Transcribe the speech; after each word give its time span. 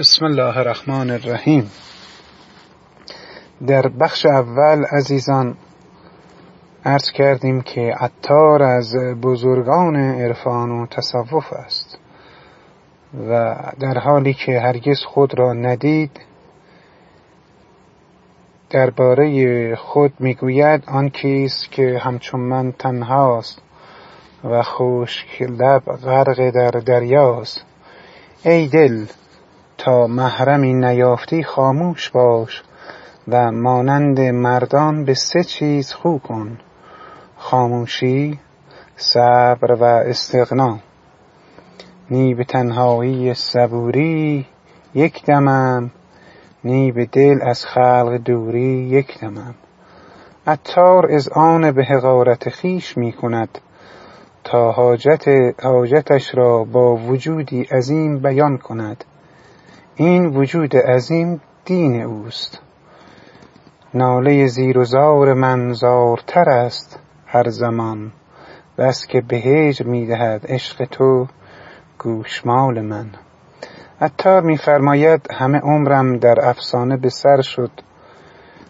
بسم 0.00 0.24
الله 0.24 0.58
الرحمن 0.58 1.10
الرحیم. 1.10 1.70
در 3.66 3.88
بخش 3.88 4.26
اول 4.26 4.84
عزیزان 4.92 5.56
عرض 6.84 7.10
کردیم 7.10 7.60
که 7.60 7.94
عطار 8.00 8.62
از 8.62 8.94
بزرگان 9.22 9.96
عرفان 9.96 10.70
و 10.70 10.86
تصوف 10.86 11.52
است 11.52 11.98
و 13.28 13.56
در 13.80 13.98
حالی 13.98 14.34
که 14.34 14.60
هرگز 14.60 15.00
خود 15.06 15.38
را 15.38 15.52
ندید 15.52 16.20
درباره 18.70 19.76
خود 19.76 20.12
می‌گوید 20.18 20.84
آن 20.86 21.08
کیست 21.08 21.70
که 21.70 21.98
همچون 22.02 22.40
من 22.40 22.72
تنهاست 22.72 23.62
و 24.44 24.62
خشک 24.62 25.42
لب 25.42 25.82
غرق 25.84 26.50
در 26.50 26.70
دریاست. 26.70 27.64
ای 28.44 28.68
دل 28.68 29.06
تا 29.84 30.06
محرمی 30.06 30.74
نیافتی 30.74 31.42
خاموش 31.42 32.10
باش 32.10 32.62
و 33.28 33.52
مانند 33.52 34.20
مردان 34.20 35.04
به 35.04 35.14
سه 35.14 35.44
چیز 35.44 35.92
خو 35.92 36.18
کن 36.18 36.58
خاموشی 37.36 38.38
صبر 38.96 39.72
و 39.72 39.84
استغنا. 39.84 40.78
نی 42.10 42.34
به 42.34 42.44
تنهایی 42.44 43.34
صبوری 43.34 44.46
یک 44.94 45.24
دمم 45.24 45.90
نی 46.64 46.92
به 46.92 47.06
دل 47.06 47.38
از 47.42 47.66
خلق 47.66 48.20
دوری 48.24 48.88
یک 48.88 49.20
دمم. 49.20 49.54
عطار 50.46 51.08
آن 51.32 51.72
به 51.72 51.84
حقارت 51.84 52.48
خویش 52.48 52.98
می 52.98 53.12
کند 53.12 53.58
تا 54.44 54.72
حاجت 54.72 55.24
حاجتش 55.62 56.34
را 56.34 56.64
با 56.64 56.96
وجودی 56.96 57.62
عظیم 57.62 58.18
بیان 58.18 58.58
کند. 58.58 59.04
این 60.00 60.26
وجود 60.26 60.76
عظیم 60.76 61.40
دین 61.64 62.02
اوست. 62.02 62.60
ناله 63.94 64.46
زیر 64.46 64.78
و 64.78 64.84
زار 64.84 65.34
من 65.34 65.72
زارتر 65.72 66.50
است 66.50 66.98
هر 67.26 67.48
زمان. 67.48 68.12
بس 68.78 69.06
که 69.06 69.20
به 69.20 69.36
هجر 69.36 69.86
می 69.86 70.06
دهد 70.06 70.46
عشق 70.48 70.84
تو 70.84 71.26
گوشمال 71.98 72.80
من. 72.80 73.06
عطار 74.00 74.42
میفرماید 74.42 75.20
همه 75.32 75.58
عمرم 75.58 76.18
در 76.18 76.48
افسانه 76.48 76.96
به 76.96 77.08
سر 77.08 77.40
شد. 77.40 77.70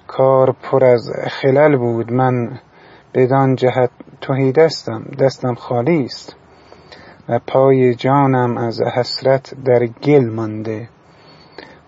کار 0.06 0.56
پر 0.62 0.84
از 0.84 1.10
خلل 1.30 1.76
بود. 1.76 2.12
من 2.12 2.58
بدان 3.14 3.56
جهت 3.56 3.90
تهی 4.20 4.52
دستم. 4.52 5.04
دستم 5.18 5.54
خالی 5.54 6.04
است 6.04 6.36
و 7.28 7.38
پای 7.46 7.94
جانم 7.94 8.56
از 8.58 8.82
حسرت 8.82 9.54
در 9.64 9.86
گل 9.86 10.30
مانده. 10.30 10.88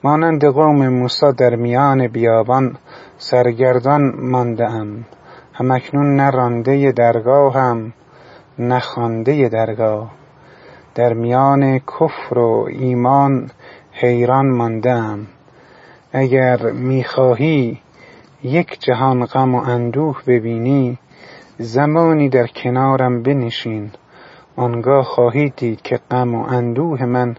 مانند 0.04 0.44
قوم 0.44 0.88
موسی 0.88 1.32
در 1.36 1.54
میان 1.56 2.06
بیابان 2.06 2.76
سرگردان 3.18 4.14
مانده 4.20 4.70
ام 4.70 5.04
همکنون 5.52 6.16
نه 6.16 6.30
رانده 6.30 6.92
درگاهم 6.92 7.92
نه 8.58 8.80
خوانده 8.80 9.48
درگاه. 9.48 10.10
در 10.94 11.12
میان 11.12 11.78
کفر 11.78 12.38
و 12.38 12.68
ایمان 12.70 13.50
حیران 13.92 14.50
مانده 14.50 14.90
ام 14.90 15.26
اگر 16.12 16.70
می‌خواهی 16.70 17.80
یک 18.42 18.80
جهان 18.80 19.24
غم 19.24 19.54
و 19.54 19.58
اندوه 19.58 20.22
ببینی 20.26 20.98
زمانی 21.58 22.28
در 22.28 22.46
کنارم 22.46 23.22
بنشین. 23.22 23.90
آنگاه 24.56 25.04
خواهی 25.04 25.52
دید 25.56 25.82
که 25.82 26.00
غم 26.10 26.34
و 26.34 26.42
اندوه 26.48 27.04
من 27.04 27.36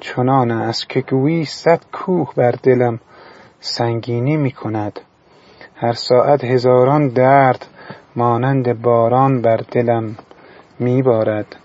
چنان 0.00 0.50
است 0.50 0.88
که 0.88 1.00
گویی 1.00 1.44
صد 1.44 1.80
کوه 1.92 2.32
بر 2.36 2.54
دلم 2.62 3.00
سنگینی 3.60 4.36
می 4.36 4.52
کند. 4.52 5.00
هر 5.74 5.92
ساعت 5.92 6.44
هزاران 6.44 7.08
درد 7.08 7.66
مانند 8.16 8.82
باران 8.82 9.42
بر 9.42 9.56
دلم 9.56 10.16
می 10.78 11.02
بارد. 11.02 11.56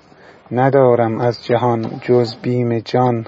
ندارم 0.52 1.20
از 1.20 1.46
جهان 1.46 2.00
جز 2.02 2.36
بیم 2.36 2.80
جان. 2.80 3.26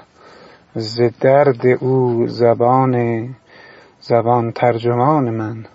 ز 0.74 1.00
درد 1.20 1.66
او 1.66 2.26
زبان 2.26 3.28
زبان 4.00 4.52
ترجمان 4.52 5.30
من. 5.30 5.66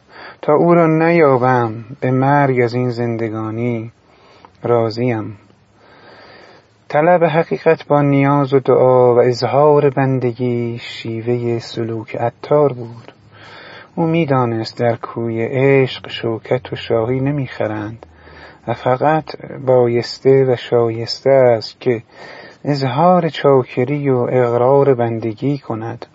تا 0.41 0.53
او 0.53 0.73
را 0.73 0.88
نیابم 0.88 1.85
به 2.00 2.11
مرگ 2.11 2.61
از 2.61 2.73
این 2.73 2.89
زندگانی 2.89 3.91
راضیم. 4.63 5.38
طلب 6.93 7.23
حقیقت 7.23 7.87
با 7.87 8.01
نیاز 8.01 8.53
و 8.53 8.59
دعا 8.59 9.15
و 9.15 9.21
اظهار 9.21 9.89
بندگی 9.89 10.77
شیوه 10.81 11.59
سلوک 11.59 12.15
عطار 12.15 12.73
بود. 12.73 13.11
او 13.95 14.05
می‌دانست 14.05 14.77
در 14.77 14.95
کوی 14.95 15.45
عشق 15.45 16.09
شوکت 16.09 16.73
و 16.73 16.75
شاهی 16.75 17.19
نمی‌خرند 17.19 18.05
و 18.67 18.73
فقط 18.73 19.23
بایسته 19.65 20.45
و 20.45 20.55
شایسته 20.55 21.29
است 21.29 21.81
که 21.81 22.03
اظهار 22.65 23.29
چاکری 23.29 24.09
و 24.09 24.17
اقرار 24.17 24.93
بندگی 24.93 25.57
کند. 25.57 26.05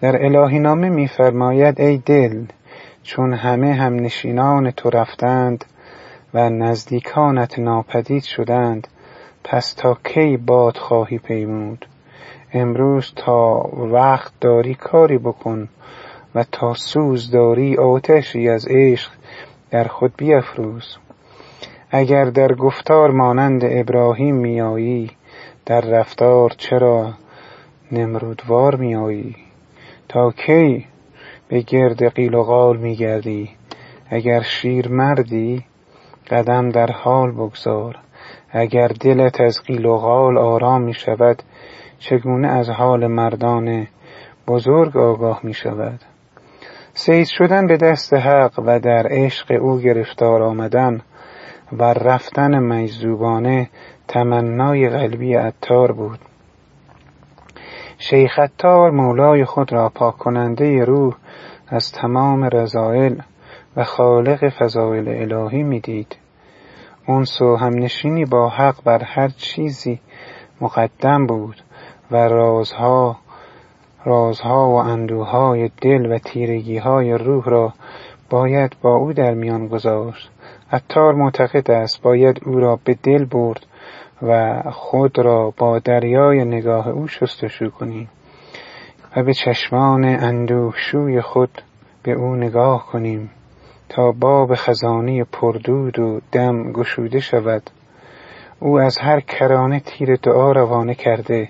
در 0.00 0.24
الهی 0.24 0.58
نامه 0.58 0.88
میفرماید 0.88 1.80
ای 1.80 1.98
دل 1.98 2.44
چون 3.02 3.34
همه 3.34 3.74
هم 3.74 3.94
نشینان 3.94 4.70
تو 4.70 4.90
رفتند 4.90 5.64
و 6.34 6.50
نزدیکانت 6.50 7.58
ناپدید 7.58 8.22
شدند 8.22 8.88
پس 9.44 9.74
تا 9.74 9.98
کی 10.04 10.36
باد 10.36 10.76
خواهی 10.76 11.18
پیمود؟ 11.18 11.86
امروز 12.52 13.12
تا 13.16 13.70
وقت 13.72 14.32
داری 14.40 14.74
کاری 14.74 15.18
بکن 15.18 15.68
و 16.34 16.44
تا 16.52 16.74
سوز 16.74 17.30
داری 17.30 17.76
آتشی 17.76 18.48
از 18.48 18.66
عشق 18.70 19.10
در 19.70 19.84
خود 19.84 20.12
بیفروز. 20.16 20.96
اگر 21.90 22.24
در 22.24 22.54
گفتار 22.54 23.10
مانند 23.10 23.62
ابراهیم 23.64 24.34
میایی 24.34 25.10
در 25.66 25.80
رفتار 25.80 26.50
چرا 26.50 27.12
نمرودوار 27.92 28.76
میایی؟ 28.76 29.36
تا 30.08 30.30
کی 30.30 30.86
به 31.48 31.60
گرد 31.60 32.14
قیل 32.14 32.34
و 32.34 32.42
قال 32.42 32.76
میگردی؟ 32.76 33.50
اگر 34.10 34.40
شیر 34.42 34.88
مردی 34.88 35.64
قدم 36.30 36.68
در 36.70 36.92
حال 36.92 37.30
بگذار. 37.30 37.98
اگر 38.52 38.88
دلت 38.88 39.40
از 39.40 39.60
قیل 39.66 39.86
و 39.86 39.96
قال 39.96 40.38
آرام 40.38 40.82
می 40.82 40.94
شود 40.94 41.42
چگونه 41.98 42.48
از 42.48 42.70
حال 42.70 43.06
مردان 43.06 43.86
بزرگ 44.48 44.96
آگاه 44.96 45.40
می 45.42 45.54
شود 45.54 46.00
سید 46.94 47.26
شدن 47.26 47.66
به 47.66 47.76
دست 47.76 48.14
حق 48.14 48.58
و 48.66 48.80
در 48.80 49.06
عشق 49.10 49.62
او 49.62 49.78
گرفتار 49.78 50.42
آمدن 50.42 51.00
و 51.72 51.82
رفتن 51.82 52.58
مجذوبانه 52.58 53.68
تمنای 54.08 54.88
قلبی 54.88 55.34
عطار 55.34 55.92
بود. 55.92 56.18
شیخ 57.98 58.38
عطار 58.38 58.90
مولای 58.90 59.44
خود 59.44 59.72
را 59.72 59.88
پاک 59.88 60.16
کننده 60.16 60.84
روح 60.84 61.14
از 61.68 61.92
تمام 61.92 62.44
رضایل 62.44 63.22
و 63.76 63.84
خالق 63.84 64.48
فضایل 64.48 65.08
الهی 65.08 65.62
می‌دید. 65.62 66.19
انس 67.10 67.42
و 67.42 67.56
همنشینی 67.56 68.24
با 68.24 68.48
حق 68.48 68.84
بر 68.84 69.02
هر 69.02 69.28
چیزی 69.28 70.00
مقدم 70.60 71.26
بود 71.26 71.56
و 72.10 72.16
رازها 72.16 73.16
رازها 74.04 74.68
و 74.68 74.74
اندوهای 74.74 75.70
دل 75.82 76.12
و 76.12 76.18
تیرگیهای 76.18 77.12
روح 77.12 77.44
را 77.44 77.72
باید 78.30 78.76
با 78.82 78.96
او 78.96 79.12
در 79.12 79.34
میان 79.34 79.68
گذاشت. 79.68 80.30
عطار 80.72 81.14
معتقد 81.14 81.70
است 81.70 82.02
باید 82.02 82.40
او 82.46 82.54
را 82.54 82.78
به 82.84 82.96
دل 83.02 83.24
برد 83.24 83.66
و 84.22 84.62
خود 84.70 85.18
را 85.18 85.54
با 85.56 85.78
دریای 85.78 86.44
نگاه 86.44 86.88
او 86.88 87.08
شستشو 87.08 87.70
کنیم 87.70 88.08
و 89.16 89.22
به 89.22 89.34
چشمان 89.34 90.04
اندوهشوی 90.04 91.20
خود 91.20 91.62
به 92.02 92.12
او 92.12 92.34
نگاه 92.34 92.86
کنیم. 92.86 93.30
تا 93.90 94.12
باب 94.12 94.54
خزانه 94.54 95.24
پردود 95.24 95.98
و 95.98 96.20
دم 96.32 96.72
گشوده 96.72 97.20
شود. 97.20 97.70
او 98.60 98.80
از 98.80 98.98
هر 98.98 99.20
کرانه 99.20 99.80
تیر 99.80 100.16
دعا 100.16 100.52
روانه 100.52 100.94
کرده 100.94 101.48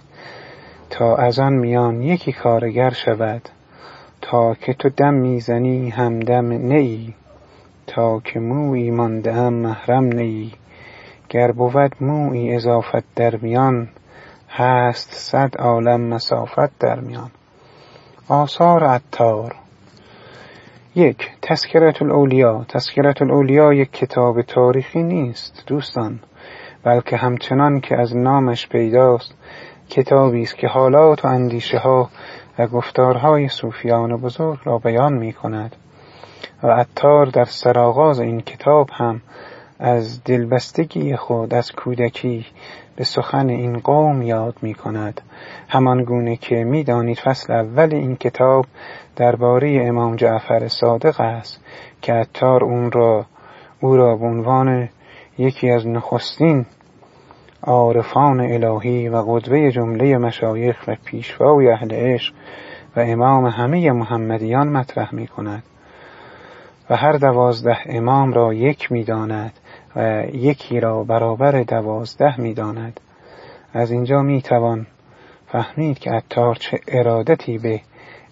تا 0.90 1.16
از 1.16 1.38
آن 1.38 1.52
میان 1.52 2.02
یکی 2.02 2.32
کارگر 2.32 2.90
شود. 2.90 3.48
تا 4.22 4.54
که 4.54 4.74
تو 4.74 4.88
دم 4.88 5.14
می‌زنی 5.14 5.90
همدم 5.90 6.46
نیی 6.52 7.14
تا 7.86 8.20
که 8.20 8.40
مویی 8.40 8.90
مانده 8.90 9.34
ام 9.34 9.54
محرم 9.54 10.04
نیی 10.04 10.52
گر 11.28 11.52
بود 11.52 11.92
مویی 12.00 12.54
اضافت 12.54 13.14
در 13.14 13.36
میان 13.36 13.88
هست 14.50 15.12
صد 15.12 15.56
عالم 15.56 16.00
مسافت 16.00 16.78
در 16.78 17.00
میان. 17.00 17.30
آثار 18.28 18.84
عطار 18.84 19.59
یک 20.94 21.30
تذکرة 21.42 21.94
الاولیا 22.00 22.64
تذکرة 22.68 23.14
الاولیا 23.20 23.72
یک 23.72 23.92
کتاب 23.92 24.42
تاریخی 24.42 25.02
نیست 25.02 25.64
دوستان. 25.66 26.20
بلکه 26.82 27.16
همچنان 27.16 27.80
که 27.80 27.96
از 27.96 28.16
نامش 28.16 28.68
پیداست 28.68 29.34
کتابی 29.90 30.42
است 30.42 30.56
که 30.56 30.66
حالات 30.66 31.24
و 31.24 31.28
اندیشه 31.28 31.78
ها 31.78 32.10
و 32.58 32.66
گفتارهای 32.66 33.48
صوفیان 33.48 34.16
بزرگ 34.16 34.58
را 34.64 34.78
بیان 34.78 35.12
می 35.12 35.32
کند 35.32 35.76
و 36.62 36.66
عطار 36.66 37.26
در 37.26 37.44
سرآغاز 37.44 38.20
این 38.20 38.40
کتاب 38.40 38.90
هم 38.92 39.20
از 39.78 40.24
دلبستگی 40.24 41.16
خود 41.16 41.54
از 41.54 41.72
کودکی 41.72 42.46
به 42.96 43.04
سخن 43.04 43.48
این 43.48 43.78
قوم 43.78 44.22
یاد 44.22 44.56
می 44.62 44.74
کند 44.74 45.20
همان 45.68 46.04
گونه 46.04 46.36
که 46.36 46.64
می 46.64 46.84
دانید 46.84 47.18
فصل 47.18 47.52
اول 47.52 47.94
این 47.94 48.16
کتاب 48.16 48.66
درباره 49.16 49.84
امام 49.86 50.16
جعفر 50.16 50.68
صادق 50.68 51.20
است 51.20 51.64
که 52.02 52.12
عطار 52.12 52.64
اون 52.64 52.92
را 52.92 53.26
او 53.80 53.96
را 53.96 54.16
به 54.16 54.26
عنوان 54.26 54.88
یکی 55.38 55.70
از 55.70 55.86
نخستین 55.86 56.66
عارفان 57.62 58.40
الهی 58.40 59.08
و 59.08 59.16
قدوه 59.16 59.70
جمله 59.70 60.18
مشایخ 60.18 60.76
و 60.88 60.96
پیشوای 61.04 61.70
اهل 61.70 61.92
عشق 61.92 62.34
و 62.96 63.00
امام 63.00 63.46
همه 63.46 63.92
محمدیان 63.92 64.68
مطرح 64.68 65.14
می 65.14 65.26
کند 65.26 65.62
و 66.90 66.96
هر 66.96 67.12
دوازده 67.12 67.78
امام 67.86 68.32
را 68.32 68.54
یک 68.54 68.92
می 68.92 69.04
داند 69.04 69.52
و 69.96 70.24
یکی 70.32 70.80
را 70.80 71.04
برابر 71.04 71.62
دوازده 71.62 72.40
می 72.40 72.54
داند 72.54 73.00
از 73.72 73.90
اینجا 73.90 74.22
می 74.22 74.42
توان 74.42 74.86
فهمید 75.46 75.98
که 75.98 76.14
اتار 76.14 76.54
چه 76.54 76.80
ارادتی 76.88 77.58
به 77.58 77.80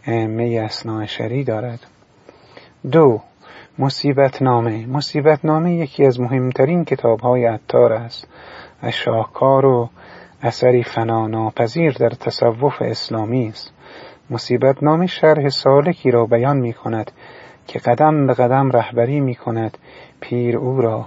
ائمه 0.07 0.61
اسنا 0.65 1.07
شری 1.07 1.45
دارد. 1.45 1.87
دو 2.93 3.21
مصیبت 3.79 4.43
نامه 4.43 4.87
مصیبت 4.87 5.45
نامه 5.45 5.75
یکی 5.75 6.07
از 6.07 6.21
مهمترین 6.21 6.85
کتاب 6.85 7.21
های 7.21 7.47
اتار 7.47 7.93
است 7.93 8.29
و 8.83 8.91
شاهکار 8.91 9.67
و 9.67 9.91
اثری 10.43 10.83
فنا 10.83 11.27
ناپذیر 11.27 11.93
در 11.93 12.11
تصوف 12.11 12.83
اسلامی 12.83 13.49
است. 13.49 13.73
مصیبت 14.31 14.83
نامه 14.83 15.07
شرح 15.07 15.49
سالکی 15.49 16.11
را 16.11 16.27
بیان 16.27 16.57
می 16.57 16.73
کند 16.73 17.11
که 17.67 17.79
قدم 17.79 18.27
به 18.27 18.35
قدم 18.35 18.71
رهبری 18.71 19.21
می 19.21 19.35
کند 19.35 19.79
پیر 20.21 20.57
او 20.57 20.81
را. 20.81 21.07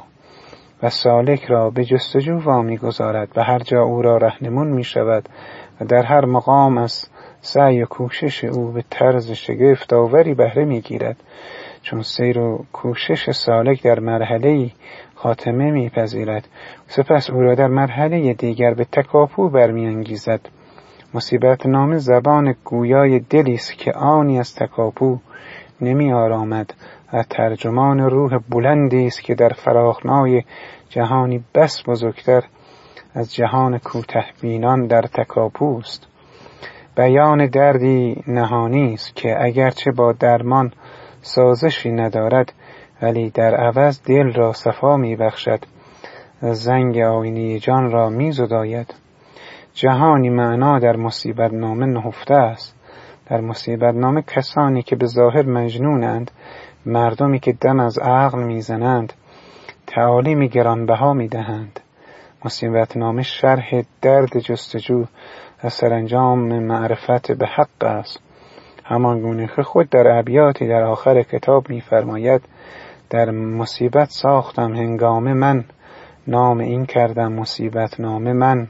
و 0.83 0.89
سالک 0.89 1.43
را 1.43 1.69
به 1.69 1.85
جستجو 1.85 2.39
وامی 2.39 2.77
گذارد 2.77 3.29
و 3.35 3.43
هر 3.43 3.59
جا 3.59 3.81
او 3.81 4.01
را 4.01 4.17
رهنمون 4.17 4.67
می 4.67 4.83
شود 4.83 5.29
و 5.81 5.85
در 5.85 6.03
هر 6.03 6.25
مقام 6.25 6.77
از 6.77 7.07
سعی 7.41 7.83
و 7.83 7.85
کوشش 7.85 8.43
او 8.43 8.71
به 8.71 8.83
طرز 8.89 9.31
شگفت 9.31 9.93
آوری 9.93 10.33
بهره 10.33 10.65
می 10.65 10.81
گیرد 10.81 11.17
چون 11.81 12.01
سیر 12.01 12.39
و 12.39 12.65
کوشش 12.73 13.31
سالک 13.31 13.83
در 13.83 13.99
مرحله 13.99 14.71
خاتمه 15.15 15.71
میپذیرد 15.71 16.47
سپس 16.87 17.29
او 17.29 17.41
را 17.41 17.55
در 17.55 17.67
مرحله 17.67 18.33
دیگر 18.33 18.73
به 18.73 18.85
تکاپو 18.85 19.49
برمیانگیزد. 19.49 20.39
مصیبت 21.13 21.65
نام 21.65 21.97
زبان 21.97 22.55
گویای 22.63 23.19
دلی 23.19 23.53
است 23.53 23.77
که 23.77 23.91
آنی 23.91 24.39
از 24.39 24.55
تکاپو 24.55 25.17
نمی 25.81 26.13
آرامد 26.13 26.73
و 27.13 27.23
ترجمان 27.23 27.99
روح 27.99 28.37
بلندی 28.49 29.07
است 29.07 29.23
که 29.23 29.35
در 29.35 29.49
فراخنای 29.49 30.43
جهانی 30.89 31.43
بس 31.55 31.83
بزرگتر 31.87 32.43
از 33.13 33.35
جهان 33.35 33.77
کوته 33.77 34.25
بینان 34.41 34.87
در 34.87 35.01
تکاپوست 35.01 36.07
بیان 36.95 37.45
دردی 37.45 38.23
نهانی 38.27 38.93
است 38.93 39.15
که 39.15 39.43
اگرچه 39.43 39.91
با 39.91 40.11
درمان 40.11 40.73
سازشی 41.21 41.91
ندارد 41.91 42.53
ولی 43.01 43.29
در 43.29 43.55
عوض 43.55 44.01
دل 44.03 44.33
را 44.33 44.53
صفا 44.53 44.97
می 44.97 45.15
بخشد 45.15 45.59
زنگ 46.41 46.97
آینی 46.97 47.59
جان 47.59 47.91
را 47.91 48.09
می 48.09 48.31
زداید 48.31 48.93
جهانی 49.73 50.29
معنا 50.29 50.79
در 50.79 50.95
مصیبت 50.95 51.53
نامه 51.53 51.85
نهفته 51.85 52.33
است. 52.33 52.75
در 53.25 53.41
مصیبت 53.41 53.95
نامه 53.95 54.21
کسانی 54.21 54.83
که 54.83 54.95
به 54.95 55.05
ظاهر 55.05 55.45
مجنونند 55.45 56.31
مردمی 56.85 57.39
که 57.39 57.51
دم 57.51 57.79
از 57.79 57.97
عقل 57.97 58.43
می‌زنند 58.43 59.13
تعالیم 59.87 60.45
گرانبها 60.45 61.13
می‌دهند 61.13 61.79
مصیبت 62.45 62.97
نامه 62.97 63.23
شرح 63.23 63.83
درد 64.01 64.39
جستجو 64.39 65.05
و 65.63 65.69
سرانجام 65.69 66.59
معرفت 66.59 67.31
به 67.31 67.47
حق 67.47 67.83
است. 67.83 68.19
همان 68.83 69.21
گونه 69.21 69.49
که 69.55 69.63
خود 69.63 69.89
در 69.89 70.19
ابیاتی 70.19 70.67
در 70.67 70.83
آخر 70.83 71.23
کتاب 71.23 71.69
میفرماید 71.69 72.41
در 73.09 73.31
مصیبت 73.31 74.09
ساختم 74.09 74.73
هنگام 74.75 75.33
من 75.33 75.65
نام 76.27 76.59
این 76.59 76.85
کردم 76.85 77.31
مصیبت 77.31 77.99
نام 77.99 78.33
من. 78.33 78.67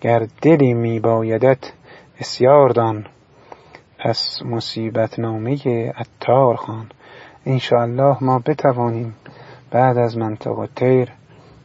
گر 0.00 0.26
دلی 0.42 0.74
میبایدت 0.74 1.72
بسیار 2.20 2.68
دان. 2.68 3.06
پس 3.98 4.42
مصیبت 4.44 5.18
نامه 5.18 5.58
اتار 6.00 6.56
خان 6.56 6.86
انشاءالله 7.46 8.16
ما 8.20 8.38
بتوانیم 8.38 9.14
بعد 9.70 9.98
از 9.98 10.18
منطق 10.18 10.58
و 10.58 10.66
تیر 10.66 11.12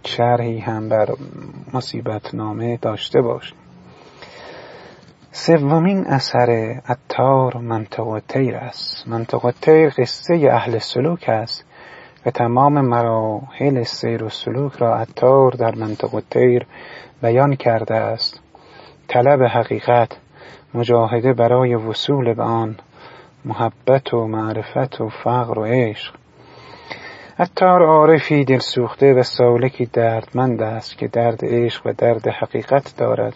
شرحی 0.05 0.59
هم 0.59 0.89
بر 0.89 1.09
مصیبت 1.73 2.35
نامه 2.35 2.77
داشته 2.77 3.21
باشیم. 3.21 3.57
سومین 5.31 6.07
اثر 6.07 6.81
اتار 6.89 7.57
منطق 7.57 8.07
و 8.07 8.19
تیر 8.19 8.55
است. 8.55 9.07
منطق 9.07 9.45
و 9.45 9.51
تیر 9.51 9.89
قصه 9.89 10.49
اهل 10.51 10.77
سلوک 10.77 11.29
است 11.29 11.65
و 12.25 12.31
تمام 12.31 12.81
مراحل 12.81 13.83
سیر 13.83 14.23
و 14.23 14.29
سلوک 14.29 14.73
را 14.73 14.97
اتار 14.97 15.51
در 15.51 15.75
منطق 15.75 16.13
و 16.13 16.21
تیر 16.21 16.67
بیان 17.21 17.55
کرده 17.55 17.95
است. 17.95 18.39
طلب 19.07 19.43
حقیقت 19.43 20.17
مجاهده 20.73 21.33
برای 21.33 21.75
وصول 21.75 22.33
به 22.33 22.43
آن 22.43 22.75
محبت 23.45 24.13
و 24.13 24.27
معرفت 24.27 25.01
و 25.01 25.09
فقر 25.09 25.59
و 25.59 25.65
عشق. 25.65 26.13
اتار 27.39 27.83
عارفی 27.83 28.45
دل 28.45 28.59
سوخته 28.59 29.13
و 29.13 29.23
سالکی 29.23 29.85
دردمند 29.85 30.61
است 30.61 30.97
که 30.97 31.07
درد 31.07 31.39
عشق 31.43 31.87
و 31.87 31.93
درد 31.97 32.27
حقیقت 32.27 32.97
دارد. 32.97 33.35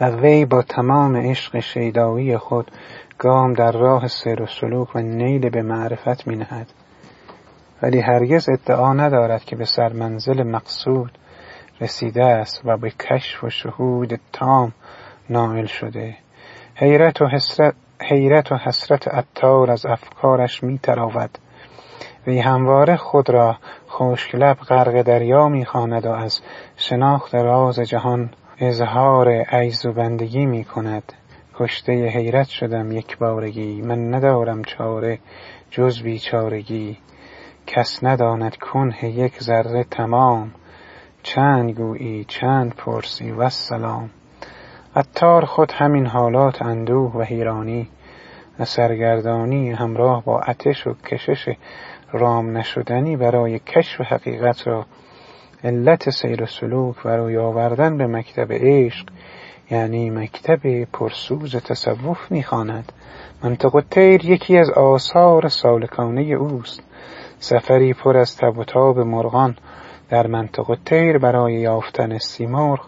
و 0.00 0.10
وی 0.10 0.44
با 0.44 0.62
تمام 0.62 1.16
عشق 1.16 1.60
شیدایی 1.60 2.38
خود 2.38 2.70
گام 3.18 3.52
در 3.52 3.72
راه 3.72 4.08
سیر 4.08 4.42
و 4.42 4.46
سلوک 4.46 4.96
و 4.96 4.98
نیل 4.98 5.50
به 5.50 5.62
معرفت 5.62 6.26
می 6.26 6.36
نهد. 6.36 6.66
ولی 7.82 8.00
هرگز 8.00 8.48
ادعا 8.48 8.92
ندارد 8.92 9.44
که 9.44 9.56
به 9.56 9.64
سرمنزل 9.64 10.42
مقصود 10.42 11.10
رسیده 11.80 12.24
است 12.24 12.60
و 12.64 12.76
به 12.76 12.90
کشف 12.90 13.44
و 13.44 13.50
شهود 13.50 14.20
تام 14.32 14.72
نائل 15.30 15.66
شده. 15.66 16.16
حیرت 16.74 17.22
و 17.22 17.26
حسرت, 17.26 17.74
حیرت 18.00 18.52
و 18.52 18.56
حسرت 18.56 19.08
عطار 19.08 19.70
از 19.70 19.86
افکارش 19.86 20.62
می 20.62 20.78
تراود 20.78 21.38
وی 22.26 22.38
همواره 22.38 22.96
خود 22.96 23.30
را 23.30 23.56
خوشگلب 23.86 24.56
غرق 24.56 25.02
دریا 25.02 25.48
می‌خواند 25.48 26.06
و 26.06 26.10
از 26.10 26.40
شناخت 26.76 27.34
راز 27.34 27.80
جهان 27.80 28.30
اظهار 28.58 29.28
عیز 29.28 29.86
و 29.86 29.92
بندگی 29.92 30.46
می 30.46 30.64
کند 30.64 31.12
کشته 31.54 31.92
حیرت 31.92 32.48
شدم 32.48 32.92
یک 32.92 33.18
بارگی. 33.18 33.82
من 33.82 34.14
ندارم 34.14 34.64
چاره 34.64 35.18
جز 35.70 36.02
بیچارگی. 36.02 36.98
کس 37.66 38.04
نداند 38.04 38.56
کنه 38.56 39.04
یک 39.04 39.42
ذره 39.42 39.84
تمام. 39.84 40.54
چند 41.22 41.70
گویی 41.70 42.24
چند 42.24 42.74
پرسی. 42.74 43.30
و 43.30 43.48
سلام. 43.48 44.10
عطار 44.98 45.44
خود 45.44 45.72
همین 45.72 46.06
حالات 46.06 46.62
اندوه 46.62 47.12
و 47.12 47.22
حیرانی 47.22 47.88
و 48.58 48.64
سرگردانی 48.64 49.70
همراه 49.70 50.24
با 50.24 50.40
اتش 50.40 50.86
و 50.86 50.94
کشش 50.94 51.48
رام 52.12 52.56
نشدنی 52.56 53.16
برای 53.16 53.58
کشف 53.58 54.00
حقیقت 54.00 54.66
را 54.66 54.86
علت 55.64 56.10
سیر 56.10 56.42
و 56.42 56.46
سلوک 56.46 57.06
و 57.06 57.08
روی 57.08 57.36
آوردن 57.36 57.98
به 57.98 58.06
مکتب 58.06 58.52
عشق 58.52 59.06
یعنی 59.70 60.10
مکتب 60.10 60.84
پرسوز 60.84 61.56
تصوف 61.56 62.30
می‌خواند. 62.30 62.92
منطق 63.44 63.84
تیر 63.90 64.24
یکی 64.24 64.58
از 64.58 64.70
آثار 64.70 65.48
سالکانه 65.48 66.22
اوست. 66.22 66.82
سفری 67.38 67.92
پر 67.94 68.16
از 68.16 68.36
تب 68.36 68.58
و 68.58 68.64
تاب 68.64 68.98
مرغان 68.98 69.56
در 70.08 70.26
منطق 70.26 70.78
تیر 70.84 71.18
برای 71.18 71.54
یافتن 71.54 72.18
سیمرغ 72.18 72.80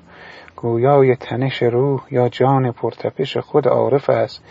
گویای 0.62 1.16
تنش 1.16 1.62
روح 1.62 2.00
یا 2.10 2.28
جان 2.28 2.72
پرتپش 2.72 3.36
خود 3.36 3.68
عارف 3.68 4.10
است 4.10 4.42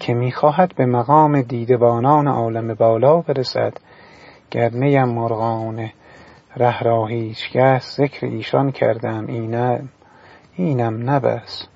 که 0.00 0.14
می‌خواهد 0.14 0.74
به 0.76 0.86
مقام 0.86 1.42
دیدبانان 1.42 2.28
عالم 2.28 2.74
بالا 2.74 3.20
برسد. 3.20 3.72
گر 4.50 4.70
نیم 4.70 5.04
مرغان 5.04 5.90
ره 6.56 6.82
را 6.82 7.06
هیچکس 7.06 7.96
ذکر 7.96 8.26
ایشان 8.26 8.72
کردم 8.72 9.26
اینم 9.26 9.88
اینم 10.56 11.10
نبس. 11.10 11.66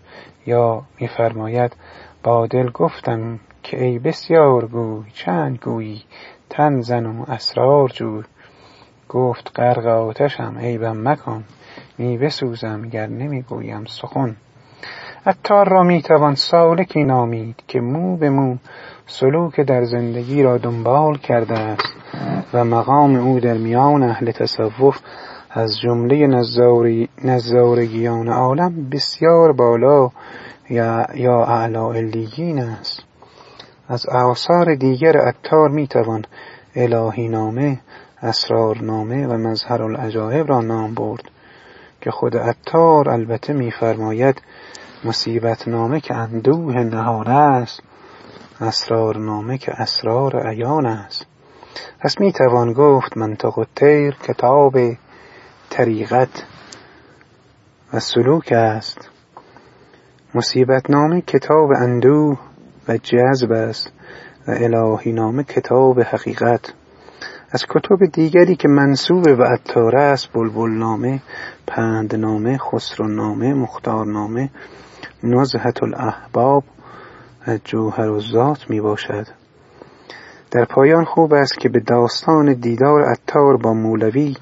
یا 0.46 0.82
میفرماید 1.00 1.76
با 2.22 2.46
دل 2.46 2.70
گفتم 2.70 3.40
که 3.62 3.84
ای 3.84 3.98
بسیار 3.98 4.66
گوی 4.66 5.10
چند 5.14 5.58
گویی؟ 5.58 6.02
تن 6.50 6.80
زن 6.80 7.06
و 7.06 7.24
اسرار 7.28 7.88
جوی. 7.88 8.24
گفت 9.08 9.52
غرق 9.56 9.86
آتشم 9.86 10.58
عیبم 10.58 11.08
مکن. 11.08 11.44
می 11.98 12.18
بسوزم 12.18 12.82
گر 12.82 13.06
نمی 13.06 13.42
گویم 13.42 13.84
سخن. 13.84 14.36
عطار 15.26 15.68
را 15.68 15.82
می‌توان 15.82 16.34
سالکی 16.34 17.04
نامید 17.04 17.62
که 17.68 17.80
مو 17.80 18.16
به 18.16 18.30
مو 18.30 18.56
سلوک 19.06 19.60
در 19.60 19.84
زندگی 19.84 20.42
را 20.42 20.58
دنبال 20.58 21.18
کرده 21.18 21.58
است 21.58 21.94
و 22.54 22.64
مقام 22.64 23.16
او 23.16 23.40
در 23.40 23.58
میان 23.58 24.02
اهل 24.02 24.30
تصوف 24.30 24.98
از 25.50 25.78
جمله 25.82 26.26
نزارگیان 27.24 28.28
عالم 28.28 28.88
بسیار 28.90 29.52
بالا 29.52 30.10
یا, 30.70 31.06
یا 31.14 31.44
اعلا 31.44 31.92
علیین 31.92 32.58
است. 32.58 33.02
از 33.88 34.06
آثار 34.06 34.74
دیگر 34.74 35.16
عطار 35.16 35.68
می‌توان 35.68 36.24
الهی 36.76 37.28
نامه 37.28 37.80
اسرارنامه 38.22 39.26
و 39.26 39.32
مظهر 39.32 39.82
العجایب 39.82 40.48
را 40.48 40.60
نام 40.60 40.94
برد. 40.94 41.31
که 42.02 42.10
خود 42.10 42.36
عطار 42.36 43.08
البته 43.08 43.52
میفرماید 43.52 44.42
مصیبت 45.04 45.68
نامه 45.68 46.00
که 46.00 46.14
اندوه 46.14 46.74
نهان 46.74 47.26
است 47.26 47.82
اسرار 48.60 49.16
نامه 49.16 49.58
که 49.58 49.72
اسرار 49.72 50.48
عیان 50.48 50.86
است. 50.86 51.26
پس 52.00 52.20
می 52.20 52.32
توان 52.32 52.72
گفت 52.72 53.16
منطق 53.16 53.66
تیر 53.76 54.14
کتاب 54.14 54.78
طریقت 55.70 56.44
و 57.92 58.00
سلوک 58.00 58.52
است. 58.52 59.10
مصیبت 60.34 60.90
نامه 60.90 61.20
کتاب 61.20 61.70
اندوه 61.76 62.38
و 62.88 62.96
جذب 62.96 63.52
است 63.52 63.92
و 64.48 64.50
الهی 64.50 65.12
نامه 65.12 65.44
کتاب 65.44 66.00
حقیقت. 66.00 66.72
از 67.54 67.66
کتب 67.68 68.04
دیگری 68.12 68.56
که 68.56 68.68
منصوب 68.68 69.26
و 69.26 69.42
عطار 69.42 69.96
است 69.96 70.32
بلبل 70.32 70.70
نامه 70.70 71.22
پند 71.66 72.14
نامه 72.14 72.58
خسرو 72.58 73.08
نامه 73.08 73.54
مختار 73.54 74.06
نامه 74.06 74.50
نزهت 75.22 75.82
الاحباب 75.82 76.64
جوهر 77.64 78.08
و 78.08 78.20
ذات 78.20 78.70
می 78.70 78.80
باشد. 78.80 79.26
در 80.50 80.64
پایان 80.64 81.04
خوب 81.04 81.34
است 81.34 81.58
که 81.60 81.68
به 81.68 81.80
داستان 81.80 82.52
دیدار 82.52 83.02
عطار 83.02 83.56
با 83.56 83.72
مولوی 83.74 84.36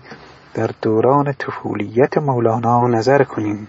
در 0.54 0.70
دوران 0.82 1.32
طفولیت 1.32 2.18
مولانا 2.18 2.86
نظر 2.86 3.22
کنیم. 3.22 3.68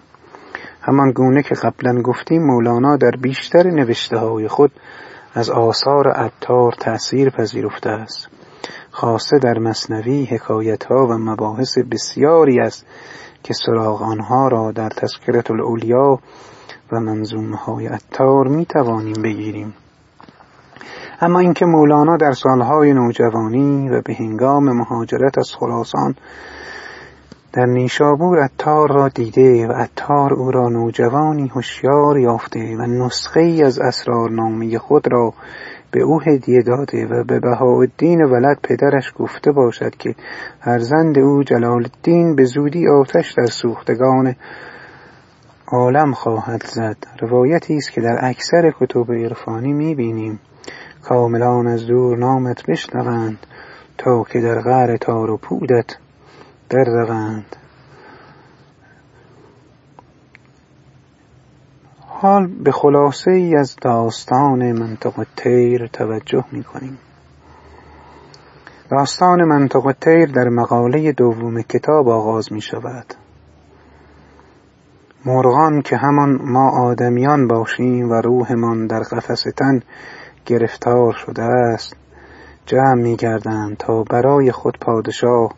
همان 0.81 1.12
گونه 1.12 1.43
که 1.43 1.55
قبلا 1.55 2.01
گفتیم 2.01 2.43
مولانا 2.43 2.98
در 2.98 3.12
بیشتر 3.12 3.63
نوشته 3.63 4.17
های 4.17 4.48
خود 4.48 4.71
از 5.33 5.50
آثار 5.50 6.07
عطار 6.07 6.71
تأثیر 6.71 7.29
پذیرفته 7.29 7.89
است. 7.89 8.40
خاصه 8.91 9.39
در 9.39 9.60
مصنوی 9.60 10.25
حکایت 10.25 10.83
ها 10.83 11.07
و 11.07 11.17
مباحث 11.17 11.77
بسیاری 11.91 12.60
است 12.60 12.86
که 13.43 13.53
سراغ 13.53 14.01
آنها 14.01 14.48
را 14.48 14.71
در 14.71 14.89
تذکرت 14.89 15.51
الاولیا 15.51 16.19
و 16.91 17.00
منظومه 17.00 17.57
های 17.57 17.88
اتار 17.88 18.48
می 18.48 18.65
توانیم 18.65 19.21
بگیریم. 19.24 19.74
اما 21.21 21.39
اینکه 21.39 21.65
مولانا 21.65 22.17
در 22.17 22.31
سالهای 22.31 22.93
نوجوانی 22.93 23.89
و 23.89 24.01
به 24.01 24.13
هنگام 24.13 24.63
مهاجرت 24.63 25.38
از 25.38 25.51
خراسان 25.60 26.15
در 27.53 27.65
نیشابور 27.65 28.39
اتار 28.39 28.93
را 28.93 29.07
دیده 29.07 29.67
و 29.67 29.71
اتار 29.71 30.33
او 30.33 30.51
را 30.51 30.69
نوجوانی 30.69 31.48
هوشیار 31.48 32.17
یافته 32.17 32.77
و 32.79 32.81
نسخه 32.81 33.39
ای 33.39 33.63
از 33.63 33.79
اسرارنامه 33.79 34.77
خود 34.77 35.12
را 35.12 35.33
به 35.91 36.01
او 36.01 36.21
هدیه 36.21 36.62
داده 36.62 37.05
و 37.05 37.24
به 37.24 37.39
بهاءالدین 37.39 38.21
ولد 38.21 38.60
پدرش 38.63 39.13
گفته 39.19 39.51
باشد 39.51 39.95
که 39.95 40.15
فرزند 40.60 41.19
او 41.19 41.43
جلال 41.43 41.74
الدین 41.74 42.36
به 42.36 42.43
زودی 42.43 42.88
آتش 42.88 43.33
در 43.33 43.45
سوختگان 43.45 44.36
عالم 45.67 46.13
خواهد 46.13 46.63
زد. 46.65 46.98
روایتی 47.21 47.77
است 47.77 47.91
که 47.91 48.01
در 48.01 48.17
اکثر 48.21 48.74
کتب 48.79 49.12
عرفانی 49.12 49.74
می‌بینیم. 49.74 50.39
کاملان 51.03 51.67
از 51.67 51.88
دور 51.88 52.17
نامت 52.17 52.65
بشنوند 52.65 53.38
تا 53.98 54.24
که 54.24 54.41
در 54.41 54.62
غار 54.62 54.98
تار 54.98 55.31
و 55.31 55.38
پودت 55.38 55.95
در 56.69 56.83
حال 62.22 62.48
به 62.48 62.72
خلاصه 62.72 63.32
ای 63.32 63.56
از 63.56 63.75
داستان 63.82 64.72
منطق 64.72 65.25
تیر 65.36 65.88
توجه 65.88 66.46
می 66.51 66.63
کنیم. 66.63 66.98
داستان 68.92 69.44
منطق 69.44 69.96
تیر 70.01 70.25
در 70.25 70.50
مقاله 70.50 71.12
دوم 71.12 71.62
کتاب 71.62 72.10
آغاز 72.10 72.54
می 72.54 72.62
شود. 72.62 73.06
مرغان 75.25 75.82
که 75.82 75.98
همان 75.98 76.40
ما 76.44 76.70
آدمیان 76.82 77.48
باشیم 77.48 78.10
و 78.10 78.13
روحمان 78.13 78.88
در 78.88 79.00
قفس 79.00 79.44
تن 79.58 79.82
گرفتار 80.46 81.13
شده 81.13 81.44
است 81.44 81.96
جمع 82.66 82.94
می 82.94 83.16
گردند 83.16 83.78
تا 83.78 84.04
برای 84.04 84.51
خود 84.51 84.78
پادشاه 84.82 85.54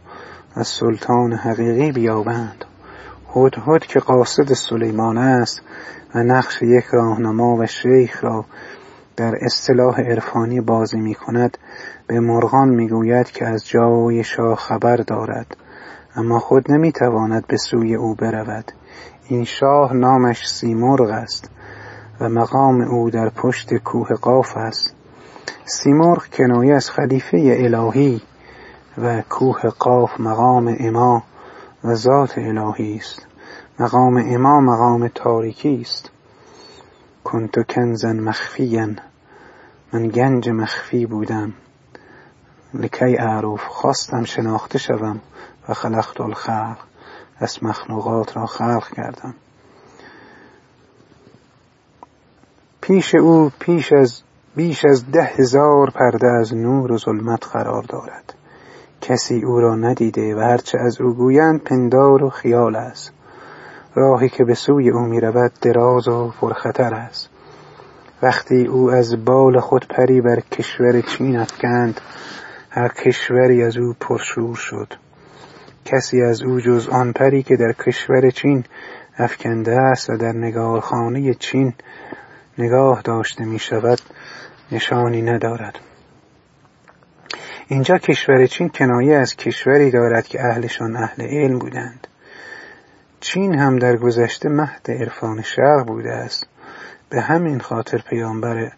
و 0.58 0.64
سلطان 0.64 1.34
حقیقی 1.34 1.92
بیابند 1.92 2.66
هدهد 3.36 3.86
که 3.86 4.00
قاصد 4.00 4.54
سلیمان 4.54 5.18
است 5.18 5.62
و 6.16 6.24
نقش 6.24 6.62
یک 6.62 6.86
راهنما 6.86 7.56
و 7.56 7.66
شیخ 7.66 8.24
را 8.24 8.46
در 9.16 9.34
اصطلاح 9.42 10.02
عرفانی 10.02 10.62
بازی 10.62 11.00
می 11.00 11.16
کند 11.16 11.58
به 12.08 12.20
مرغان 12.20 12.70
می 12.70 12.90
گوید 12.90 13.32
که 13.32 13.48
از 13.48 13.68
جای 13.68 14.24
شاه 14.24 14.56
خبر 14.56 14.96
دارد. 14.96 15.58
اما 16.16 16.40
خود 16.40 16.72
نمی 16.72 16.92
تواند 16.92 17.48
به 17.48 17.58
سوی 17.58 17.96
او 17.96 18.16
برود. 18.16 18.72
این 19.28 19.44
شاه 19.44 19.94
نامش 19.94 20.50
سیمرغ 20.50 21.10
است 21.10 21.50
و 22.20 22.30
مقام 22.30 22.82
او 22.82 23.10
در 23.10 23.30
پشت 23.30 23.74
کوه 23.74 24.08
قاف 24.22 24.58
است. 24.58 24.96
سیمرغ 25.66 26.26
کنایه 26.28 26.76
از 26.76 26.90
خلیفه 26.90 27.58
الهی 27.58 28.22
و 28.98 29.22
کوه 29.30 29.62
قاف 29.80 30.20
مقام 30.20 30.76
اما 30.80 31.24
و 31.84 31.96
ذات 31.96 32.38
الهی 32.38 32.96
است. 32.96 33.26
مقام 33.80 34.18
اما 34.18 34.62
مقام 34.62 35.08
تاریکی 35.08 35.80
است. 35.82 36.12
کنت 37.24 37.74
کنزا 37.74 38.14
مخفیا. 38.14 38.88
من 39.94 40.08
گنج 40.08 40.50
مخفی 40.50 41.06
بودم. 41.06 41.54
لکی 42.74 43.18
اعروف 43.18 43.62
خواستم 43.64 44.24
شناخته 44.24 44.80
شوم. 44.80 45.22
و 45.70 45.74
خلقت 45.74 46.22
الخلق. 46.22 46.78
از 47.38 47.64
مخلوقات 47.64 48.38
را 48.38 48.46
خلق 48.46 48.88
کردم. 48.96 49.34
پیش 52.82 53.16
او 53.16 53.52
پیش 53.60 53.94
از 53.94 54.22
بیش 54.56 54.86
از 54.86 55.12
ده 55.12 55.24
هزار 55.24 55.90
پرده 55.90 56.28
از 56.28 56.56
نور 56.56 56.92
و 56.92 56.98
ظلمت 56.98 57.48
قرار 57.48 57.84
دارد. 57.84 58.34
کسی 59.04 59.42
او 59.46 59.60
را 59.60 59.76
ندیده 59.76 60.36
و 60.36 60.40
هرچه 60.40 60.78
از 60.80 61.02
او 61.02 61.14
گویند 61.14 61.64
پندار 61.64 62.24
و 62.24 62.30
خیال 62.30 62.76
است. 62.76 63.12
راهی 63.96 64.30
که 64.30 64.44
به 64.44 64.54
سوی 64.54 64.90
او 64.90 65.00
می 65.00 65.20
رود 65.20 65.52
دراز 65.62 66.08
و 66.08 66.34
پرخطر 66.42 66.94
است. 66.94 67.30
وقتی 68.22 68.66
او 68.66 68.92
از 68.92 69.26
بال 69.26 69.60
خود 69.60 69.88
پری 69.88 70.22
بر 70.22 70.40
کشور 70.40 71.02
چین 71.02 71.38
افکند 71.38 72.02
هر 72.70 72.88
کشوری 72.88 73.64
از 73.64 73.78
او 73.78 73.94
پرشور 74.00 74.56
شد. 74.56 74.94
کسی 75.86 76.22
از 76.22 76.42
او 76.42 76.60
جز 76.60 76.90
آن 76.90 77.14
پری 77.14 77.44
که 77.44 77.56
در 77.56 77.74
کشور 77.74 78.30
چین 78.30 78.64
افکنده 79.18 79.72
است 79.72 80.10
و 80.10 80.18
در 80.18 80.32
نگارخانه 80.32 81.34
چین 81.34 81.74
نگاه 82.58 83.02
داشته 83.02 83.46
می 83.46 83.60
شود 83.60 84.00
نشانی 84.72 85.22
ندارد. 85.22 85.80
اینجا 87.68 87.98
کشور 87.98 88.46
چین 88.46 88.70
کنایه 88.70 89.16
از 89.16 89.36
کشوری 89.36 89.92
دارد 89.92 90.28
که 90.28 90.46
اهلشان 90.46 90.96
اهل 90.96 91.22
علم 91.22 91.60
بودند. 91.60 92.08
چین 93.20 93.56
هم 93.56 93.80
در 93.80 93.98
گذشته 93.98 94.50
مهد 94.50 94.92
عرفان 94.92 95.42
شرق 95.42 95.86
بوده 95.88 96.12
است. 96.12 96.48
به 97.10 97.22
همین 97.22 97.60
خاطر 97.60 97.98
پیامبر 98.10 98.72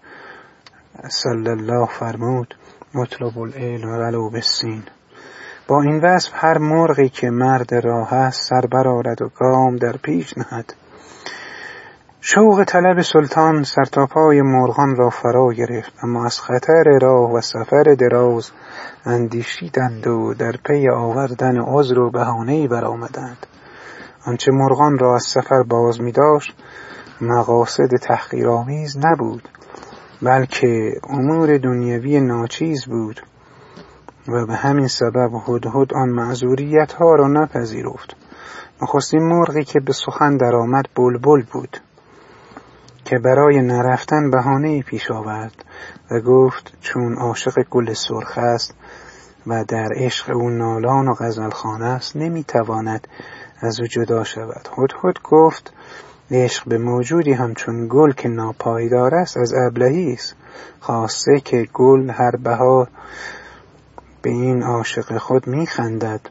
صلی 1.09 1.49
الله 1.49 1.85
فرمود 1.85 2.55
مطلب 2.93 3.39
العلم 3.39 3.89
ولو 3.89 4.29
بالسین. 4.29 4.83
با 5.67 5.81
این 5.81 5.99
وصف 5.99 6.31
هر 6.33 6.57
مرغی 6.57 7.09
که 7.09 7.29
مرد 7.29 7.73
راه 7.73 8.13
است 8.13 8.49
سر 8.49 8.61
برآرد 8.61 9.21
و 9.21 9.29
گام 9.29 9.75
در 9.75 9.97
پیش 9.97 10.37
نهد. 10.37 10.73
شوق 12.27 12.63
طلب 12.63 13.01
سلطان 13.01 13.63
سرتاپای 13.63 14.41
مرغان 14.41 14.95
را 14.95 15.09
فرا 15.09 15.53
گرفت 15.53 15.93
اما 16.03 16.25
از 16.25 16.39
خطر 16.39 16.83
راه 17.01 17.33
و 17.33 17.41
سفر 17.41 17.83
دراز 17.99 18.51
اندیشیدند 19.05 20.07
و 20.07 20.33
در 20.33 20.51
پی 20.65 20.89
آوردن 20.89 21.57
عذر 21.61 21.99
و 21.99 22.09
بهانهای 22.09 22.67
برآمدند. 22.67 23.47
آنچه 24.25 24.51
مرغان 24.51 24.97
را 24.97 25.15
از 25.15 25.23
سفر 25.23 25.63
باز 25.63 26.01
می 26.01 26.11
داشت 26.11 26.55
مقاصد 27.21 27.89
تحقیرآمیز 28.01 28.97
نبود 29.05 29.49
بلکه 30.21 30.91
امور 31.09 31.57
دنیوی 31.57 32.21
ناچیز 32.21 32.85
بود 32.85 33.21
و 34.27 34.45
به 34.45 34.55
همین 34.55 34.87
سبب 34.87 35.29
هدهد 35.47 35.93
آن 35.93 36.09
معذوریت 36.09 36.93
ها 36.93 37.15
را 37.15 37.27
نپذیرفت. 37.27 38.15
نخستین 38.81 39.23
مرغی 39.23 39.63
که 39.63 39.79
به 39.79 39.93
سخن 39.93 40.37
درآمد 40.37 40.85
بلبل 40.95 41.43
بود. 41.53 41.77
که 43.05 43.19
برای 43.19 43.61
نرفتن 43.61 44.31
بهانه 44.31 44.81
پیش 44.81 45.11
آورد 45.11 45.65
و 46.11 46.19
گفت 46.19 46.73
چون 46.81 47.17
عاشق 47.17 47.63
گل 47.69 47.93
سرخ 47.93 48.37
است 48.37 48.75
و 49.47 49.63
در 49.67 49.89
عشق 49.95 50.35
او 50.35 50.49
نالان 50.49 51.07
و 51.07 51.13
غزلخانه 51.13 51.85
است 51.85 52.15
نمی‌تواند 52.15 53.07
از 53.61 53.79
او 53.79 53.87
جدا 53.87 54.23
شود. 54.23 54.69
هدهد 54.77 55.21
گفت 55.23 55.73
عشق 56.31 56.69
به 56.69 56.77
موجودی 56.77 57.33
همچون 57.33 57.87
گل 57.89 58.11
که 58.11 58.29
ناپایدار 58.29 59.15
است 59.15 59.37
از 59.37 59.53
ابلهی 59.53 60.13
است. 60.13 60.35
خاصه 60.79 61.39
که 61.39 61.67
گل 61.73 62.09
هر 62.09 62.35
بهار 62.35 62.87
به 64.21 64.29
این 64.29 64.63
عاشق 64.63 65.17
خود 65.17 65.47
میخندد 65.47 66.21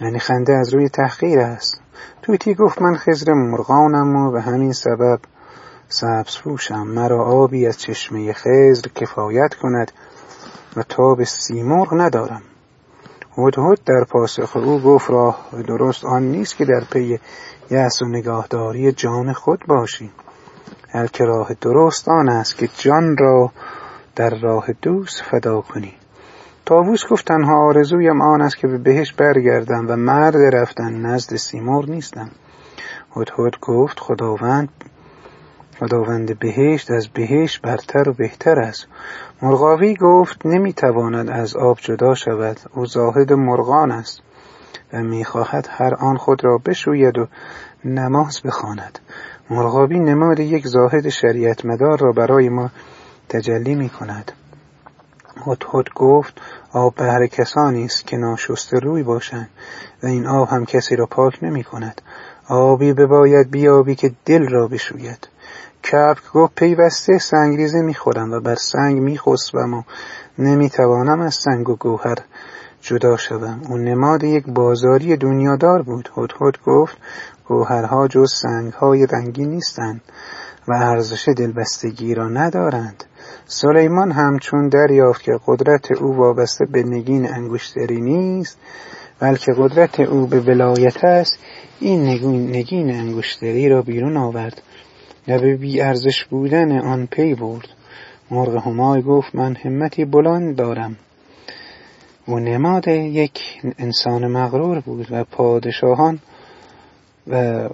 یعنی 0.00 0.18
خنده 0.18 0.52
از 0.52 0.74
روی 0.74 0.88
تحقیر 0.88 1.38
است. 1.38 1.80
توتی 2.22 2.54
گفت 2.54 2.82
من 2.82 2.96
خزر 2.96 3.32
مرغانم 3.32 4.16
و 4.16 4.30
به 4.30 4.40
همین 4.40 4.72
سبب 4.72 5.20
سبز 5.88 6.38
پوشم 6.38 6.86
مرا 6.86 7.24
آبی 7.24 7.66
از 7.66 7.78
چشمه 7.78 8.32
خزر 8.32 8.88
کفایت 8.94 9.54
کند 9.54 9.92
و 10.76 10.82
تاب 10.82 11.24
سیمرغ 11.24 11.94
ندارم. 12.00 12.42
هدهد 13.38 13.78
در 13.86 14.04
پاسخ 14.04 14.56
او 14.56 14.80
گفت 14.80 15.10
راه 15.10 15.62
درست 15.68 16.04
آن 16.04 16.22
نیست 16.22 16.56
که 16.56 16.64
در 16.64 16.84
پی 16.92 17.18
یأس 17.70 18.02
و 18.02 18.06
نگاهداری 18.06 18.92
جان 18.92 19.32
خود 19.32 19.64
باشی 19.66 20.10
بلکه 20.94 21.24
راه 21.24 21.54
درست 21.60 22.08
آن 22.08 22.28
است 22.28 22.56
که 22.56 22.68
جان 22.78 23.16
را 23.16 23.52
در 24.16 24.30
راه 24.42 24.72
دوست 24.82 25.22
فدا 25.22 25.60
کنی. 25.60 25.94
تاووس 26.64 27.06
گفت 27.10 27.26
تنها 27.26 27.66
آرزویم 27.66 28.20
آن 28.20 28.42
است 28.42 28.56
که 28.56 28.66
به 28.66 28.78
بهشت 28.78 29.16
برگردم 29.16 29.86
و 29.88 29.96
مرد 29.96 30.54
رفتن 30.54 30.92
نزد 30.92 31.36
سیمرغ 31.36 31.90
نیستم. 31.90 32.30
هدهد 33.16 33.60
گفت 33.60 34.00
خداوند 34.00 34.68
خداوند 35.80 36.38
بهشت 36.38 36.90
از 36.90 37.08
بهشت 37.08 37.62
برتر 37.62 38.08
و 38.08 38.12
بهتر 38.12 38.60
است. 38.60 38.86
مرغاوی 39.42 39.96
گفت 40.00 40.46
نمی‌تواند 40.46 41.30
از 41.30 41.56
آب 41.56 41.78
جدا 41.80 42.14
شود. 42.14 42.60
او 42.74 42.86
زاهد 42.86 43.32
مرغان 43.32 43.90
است 43.90 44.22
و 44.92 45.02
می‌خواهد 45.02 45.68
هر 45.70 45.94
آن 45.94 46.16
خود 46.16 46.44
را 46.44 46.58
بشوید 46.58 47.18
و 47.18 47.28
نماز 47.84 48.40
بخواند. 48.44 48.98
مرغابی 49.50 49.98
نماد 49.98 50.40
یک 50.40 50.66
زاهد 50.66 51.08
شریعت 51.08 51.64
مدار 51.64 51.98
را 51.98 52.12
برای 52.12 52.48
ما 52.48 52.70
تجلی 53.28 53.74
می 53.74 53.88
کند 53.88 54.32
هدهد 55.46 55.94
گفت 55.94 56.40
آب 56.72 56.94
بهر 56.94 57.26
کسانی 57.26 57.84
است 57.84 58.06
که 58.06 58.16
ناشسته 58.16 58.78
روی 58.78 59.02
باشند 59.02 59.50
و 60.02 60.06
این 60.06 60.26
آب 60.26 60.48
هم 60.48 60.64
کسی 60.64 60.96
را 60.96 61.06
پاک 61.06 61.38
نمی 61.42 61.64
کند 61.64 62.02
آبی 62.48 62.92
بباید 62.92 63.50
بیابی 63.50 63.94
که 63.94 64.12
دل 64.24 64.48
را 64.48 64.68
بشوید. 64.68 65.28
کبک 65.92 66.32
گفت 66.34 66.54
پیوسته 66.54 67.18
سنگریزه 67.18 67.80
می‌خورم 67.80 68.32
و 68.32 68.40
بر 68.40 68.54
سنگ 68.54 68.98
میخسبم 68.98 69.74
و 69.74 69.82
نمی‌توانم 70.38 71.20
از 71.20 71.34
سنگ 71.34 71.68
و 71.68 71.76
گوهر 71.76 72.16
جدا 72.80 73.16
شوم. 73.16 73.60
او 73.68 73.78
نماد 73.78 74.24
یک 74.24 74.44
بازاری 74.46 75.16
دنیادار 75.16 75.82
بود. 75.82 76.08
هدهد 76.16 76.62
گفت 76.66 76.96
گوهرها 77.48 78.08
جز 78.08 78.32
سنگهای 78.42 79.06
رنگی 79.06 79.46
نیستند 79.46 80.00
و 80.68 80.72
ارزش 80.72 81.28
دلبستگی 81.28 82.14
را 82.14 82.28
ندارند. 82.28 83.04
سلیمان 83.46 84.12
همچون 84.12 84.68
دریافت 84.68 85.22
که 85.22 85.38
قدرت 85.46 85.92
او 85.92 86.16
وابسته 86.16 86.64
به 86.64 86.82
نگین 86.82 87.32
انگشتری 87.32 88.00
نیست 88.00 88.58
بلکه 89.20 89.52
قدرت 89.58 90.00
او 90.00 90.26
به 90.26 90.40
ولایت 90.40 91.04
است. 91.04 91.38
این 91.80 92.06
نگین 92.50 92.90
انگشتری 92.90 93.68
را 93.68 93.82
بیرون 93.82 94.16
آورد. 94.16 94.62
و 95.28 95.38
به 95.38 95.56
بی 95.56 95.80
ارزش 95.80 96.24
بودن 96.24 96.78
آن 96.78 97.06
پی 97.06 97.34
برد. 97.34 97.68
مرغ 98.30 98.66
همای 98.66 99.02
گفت 99.02 99.34
من 99.34 99.56
همتی 99.56 100.04
بلند 100.04 100.56
دارم. 100.56 100.96
و 102.28 102.38
نماد 102.38 102.88
یک 102.88 103.40
انسان 103.78 104.26
مغرور 104.26 104.80
بود 104.80 105.06
و 105.10 105.24
پادشاهان 105.24 106.18
و 107.26 107.68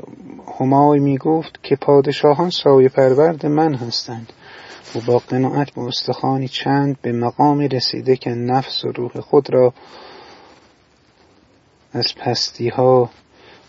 همای 0.61 1.01
می 1.01 1.19
گفت 1.19 1.59
که 1.63 1.77
پادشاهان 1.77 2.51
سایه 2.51 2.89
پرورد 2.89 3.47
من 3.47 3.75
هستند. 3.75 4.33
و 4.95 5.01
با 5.07 5.19
قناعت 5.19 5.71
به 5.71 5.81
استخانی 5.81 6.49
چند 6.49 6.97
به 7.03 7.13
مقام 7.13 7.61
رسیده 7.61 8.17
که 8.17 8.31
نفس 8.31 8.85
و 8.85 8.93
روح 8.93 9.21
خود 9.21 9.55
را 9.55 9.75
از 11.93 12.15
پستی 12.15 12.69
ها 12.69 13.11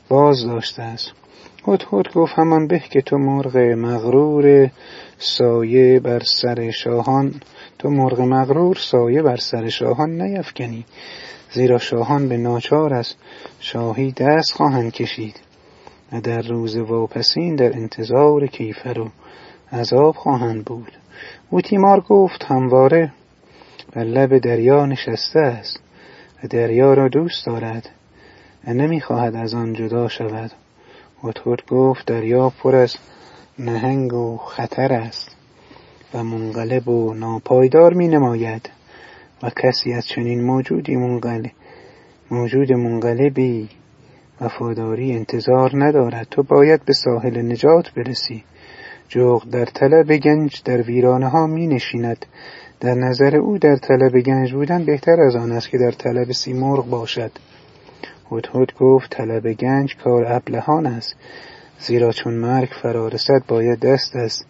باز 0.10 0.46
داشته 0.46 0.84
است. 0.84 1.23
هدهد 1.67 2.13
گفت 2.13 2.34
همان 2.36 2.67
به 2.67 2.80
که 2.80 3.02
تو 3.02 3.17
مرغ 3.17 3.58
مغرور 3.58 4.71
سایه 5.17 5.99
بر 5.99 6.19
سر 6.19 6.71
شاهان 6.71 7.34
تو 7.80 7.89
مرغ 7.89 8.21
مغرور 8.21 8.76
سایه 8.76 9.21
بر 9.21 9.38
سر 9.38 9.69
شاهان 9.69 10.21
نیفکنی 10.21 10.86
زیرا 11.52 11.78
شاهان 11.78 12.30
به 12.30 12.38
ناچار 12.38 12.93
از 12.93 13.13
شاهی 13.60 14.12
دست 14.12 14.52
خواهند 14.52 14.91
کشید. 14.91 15.39
و 16.13 16.21
در 16.21 16.41
روز 16.41 16.78
واپسین 16.78 17.56
در 17.56 17.73
انتظار 17.73 18.47
کیفر 18.47 18.99
و 18.99 19.10
عذاب 19.71 20.15
خواهند 20.15 20.65
بود. 20.65 20.91
او 21.49 21.62
تیمار 21.62 22.02
گفت 22.02 22.43
همواره 22.43 23.12
بر 23.93 24.04
لب 24.04 24.38
دریا 24.38 24.86
نشسته 24.86 25.39
است 25.39 25.80
و 26.43 26.47
دریا 26.47 26.93
را 26.93 27.08
دوست 27.08 27.45
دارد 27.45 27.89
و 28.67 28.73
نمی‌خواهد 28.73 29.36
از 29.36 29.54
آن 29.54 29.73
جدا 29.73 30.08
شود. 30.08 30.52
هدهد 31.24 31.66
گفت 31.70 32.06
دریا 32.06 32.50
پر 32.50 32.76
از 32.76 32.96
نهنگ 33.60 34.14
و 34.14 34.38
خطر 34.38 34.94
است 34.94 35.36
و 36.14 36.24
منقلب 36.24 36.88
و 36.88 37.14
ناپایدار 37.14 37.94
می 37.94 38.08
نماید 38.08 38.70
و 39.44 39.50
کسی 39.50 39.94
از 39.94 40.06
چنین 40.06 40.44
موجودی 40.44 40.96
منقلب 40.96 41.52
موجود 42.32 42.74
منقلبی 42.74 43.70
وفاداری 44.42 45.16
انتظار 45.16 45.72
ندارد. 45.74 46.28
تو 46.32 46.44
باید 46.44 46.86
به 46.86 46.94
ساحل 46.94 47.42
نجات 47.52 47.94
برسی. 47.94 48.44
جغ 49.10 49.50
در 49.50 49.66
طلب 49.66 50.18
گنج 50.18 50.62
در 50.66 50.82
ویرانه 50.82 51.28
ها 51.28 51.48
می 51.48 51.68
نشیند 51.68 52.26
در 52.80 52.94
نظر 52.94 53.36
او 53.36 53.58
در 53.58 53.76
طلب 53.76 54.20
گنج 54.20 54.54
بودن 54.54 54.86
بهتر 54.86 55.22
از 55.22 55.36
آن 55.36 55.52
است 55.52 55.70
که 55.70 55.78
در 55.78 55.92
طلب 55.92 56.32
سیمرغ 56.32 56.90
باشد. 56.90 57.32
هدهد 58.32 58.74
گفت 58.80 59.10
طلب 59.10 59.54
گنج 59.54 59.96
کار 59.98 60.34
ابلهان 60.34 60.86
است. 60.86 61.16
زیرا 61.80 62.12
چون 62.12 62.34
مرگ 62.34 62.70
فرا 62.82 63.08
رسد 63.08 63.44
باید 63.48 63.80
دست 63.80 64.16
از 64.16 64.44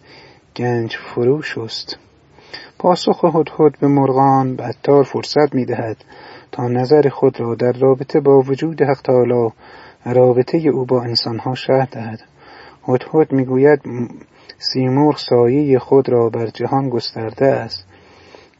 گنج 0.56 0.96
فرو 0.96 1.42
شست. 1.42 1.98
پاسخ 2.78 3.24
هدهد 3.24 3.78
به 3.80 3.88
مرغان 3.88 4.58
عطار 4.58 5.04
فرصت 5.04 5.54
می‌دهد 5.54 5.96
تا 6.52 6.68
نظر 6.68 7.08
خود 7.08 7.40
را 7.40 7.54
در 7.54 7.72
رابطه 7.72 8.20
با 8.20 8.40
وجود 8.40 8.82
حق 8.82 9.00
تعالی 9.04 9.50
رابطه 10.04 10.58
او 10.58 10.84
با 10.84 11.02
انسانها 11.02 11.54
شهر 11.54 11.88
دهد. 11.92 12.20
هدهد 12.88 13.32
می‌گوید 13.32 13.80
سیمرغ 14.58 15.18
سایه 15.18 15.78
خود 15.78 16.08
را 16.08 16.30
بر 16.30 16.46
جهان 16.46 16.88
گسترده 16.88 17.46
است. 17.46 17.86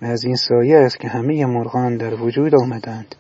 و 0.03 0.07
از 0.07 0.25
این 0.25 0.37
سایه 0.37 0.79
است 0.79 1.01
که 1.01 1.09
همه 1.09 1.47
مرغان 1.47 1.97
در 1.97 2.15
وجود 2.15 2.55
آمدند. 2.55 3.15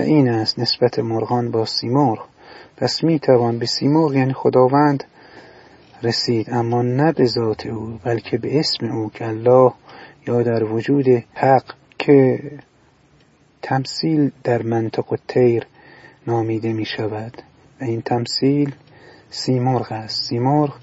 این 0.00 0.28
است 0.28 0.58
نسبت 0.58 0.98
مرغان 0.98 1.50
با 1.50 1.64
سیمرغ. 1.64 2.26
پس 2.76 3.04
می 3.04 3.18
توان 3.18 3.58
به 3.58 3.66
سیمرغ 3.66 4.14
یعنی 4.14 4.32
خداوند 4.32 5.04
رسید 6.02 6.50
اما 6.50 6.82
نه 6.82 7.12
به 7.12 7.26
ذات 7.26 7.66
او 7.66 7.98
بلکه 8.04 8.38
به 8.38 8.58
اسم 8.58 8.86
او 8.86 9.10
که 9.10 9.28
الله 9.28 9.72
یا 10.26 10.42
در 10.42 10.64
وجود 10.64 11.08
حق 11.34 11.74
که 11.98 12.40
تمثیل 13.62 14.30
در 14.44 14.62
منطق 14.62 15.18
تیر 15.28 15.66
نامیده 16.26 16.72
می 16.72 16.84
شود 16.84 17.42
و 17.80 17.84
این 17.84 18.02
تمثیل 18.02 18.74
سیمرغ 19.30 19.92
است. 19.92 20.28
سیمرغ 20.28 20.74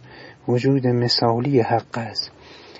وجود 0.48 0.88
مثالی 0.88 1.62
حق 1.62 1.98
است. 1.98 2.32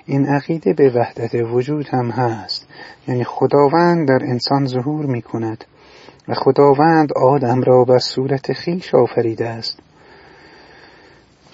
این 0.06 0.26
عقیده 0.26 0.72
به 0.72 0.90
وحدت 0.90 1.34
وجود 1.34 1.88
هم 1.88 2.10
هست. 2.10 2.68
یعنی 3.08 3.24
خداوند 3.24 4.08
در 4.08 4.18
انسان 4.22 4.66
ظهور 4.66 5.06
می 5.06 5.22
کند 5.22 5.64
و 6.28 6.34
خداوند 6.34 7.12
آدم 7.12 7.62
را 7.62 7.84
بر 7.84 7.98
صورت 7.98 8.52
خیش 8.52 8.94
آفریده 8.94 9.48
است. 9.48 9.78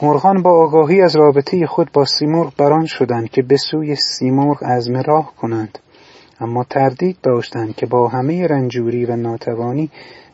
مرغان 0.02 0.42
با 0.42 0.50
آگاهی 0.50 1.00
از 1.00 1.16
رابطه 1.16 1.66
خود 1.66 1.92
با 1.92 2.04
سیمرغ 2.04 2.52
بران 2.56 2.86
شدند 2.86 3.30
که 3.30 3.42
به 3.42 3.56
سوی 3.56 3.96
سیمرغ 3.96 4.64
عزم 4.64 4.96
راه 4.96 5.32
کنند. 5.36 5.78
اما 6.40 6.64
تردید 6.64 7.16
داشتند 7.22 7.74
که 7.74 7.86
با 7.86 8.08
همه 8.08 8.46
رنجوری 8.46 9.04
و 9.04 9.16
ناتوانی 9.16 9.90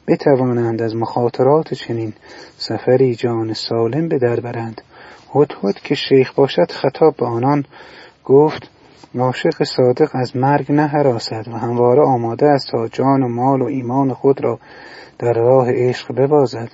بتوانند 0.07 0.83
از 0.83 0.97
مخاطرات 0.97 1.75
چنین 1.75 2.13
سفری 2.59 3.15
جان 3.15 3.53
سالم 3.53 4.09
به 4.09 4.19
در 4.19 4.41
برند. 4.41 4.83
هدهد 5.35 5.75
که 5.75 5.95
شیخ 5.95 6.35
باشد 6.35 6.71
خطاب 6.71 7.17
به 7.17 7.27
آنان 7.27 7.65
گفت 8.25 8.71
عاشق 9.19 9.65
صادق 9.65 10.11
از 10.15 10.37
مرگ 10.37 10.73
نهراسد 10.73 11.49
و 11.49 11.59
همواره 11.59 12.03
آماده 12.03 12.47
است 12.47 12.69
تا 12.71 12.89
جان 12.89 13.23
و 13.23 13.29
مال 13.29 13.63
و 13.63 13.65
ایمان 13.65 14.13
خود 14.13 14.45
را 14.45 14.59
در 15.19 15.33
راه 15.33 15.73
عشق 15.73 16.15
ببازد. 16.15 16.69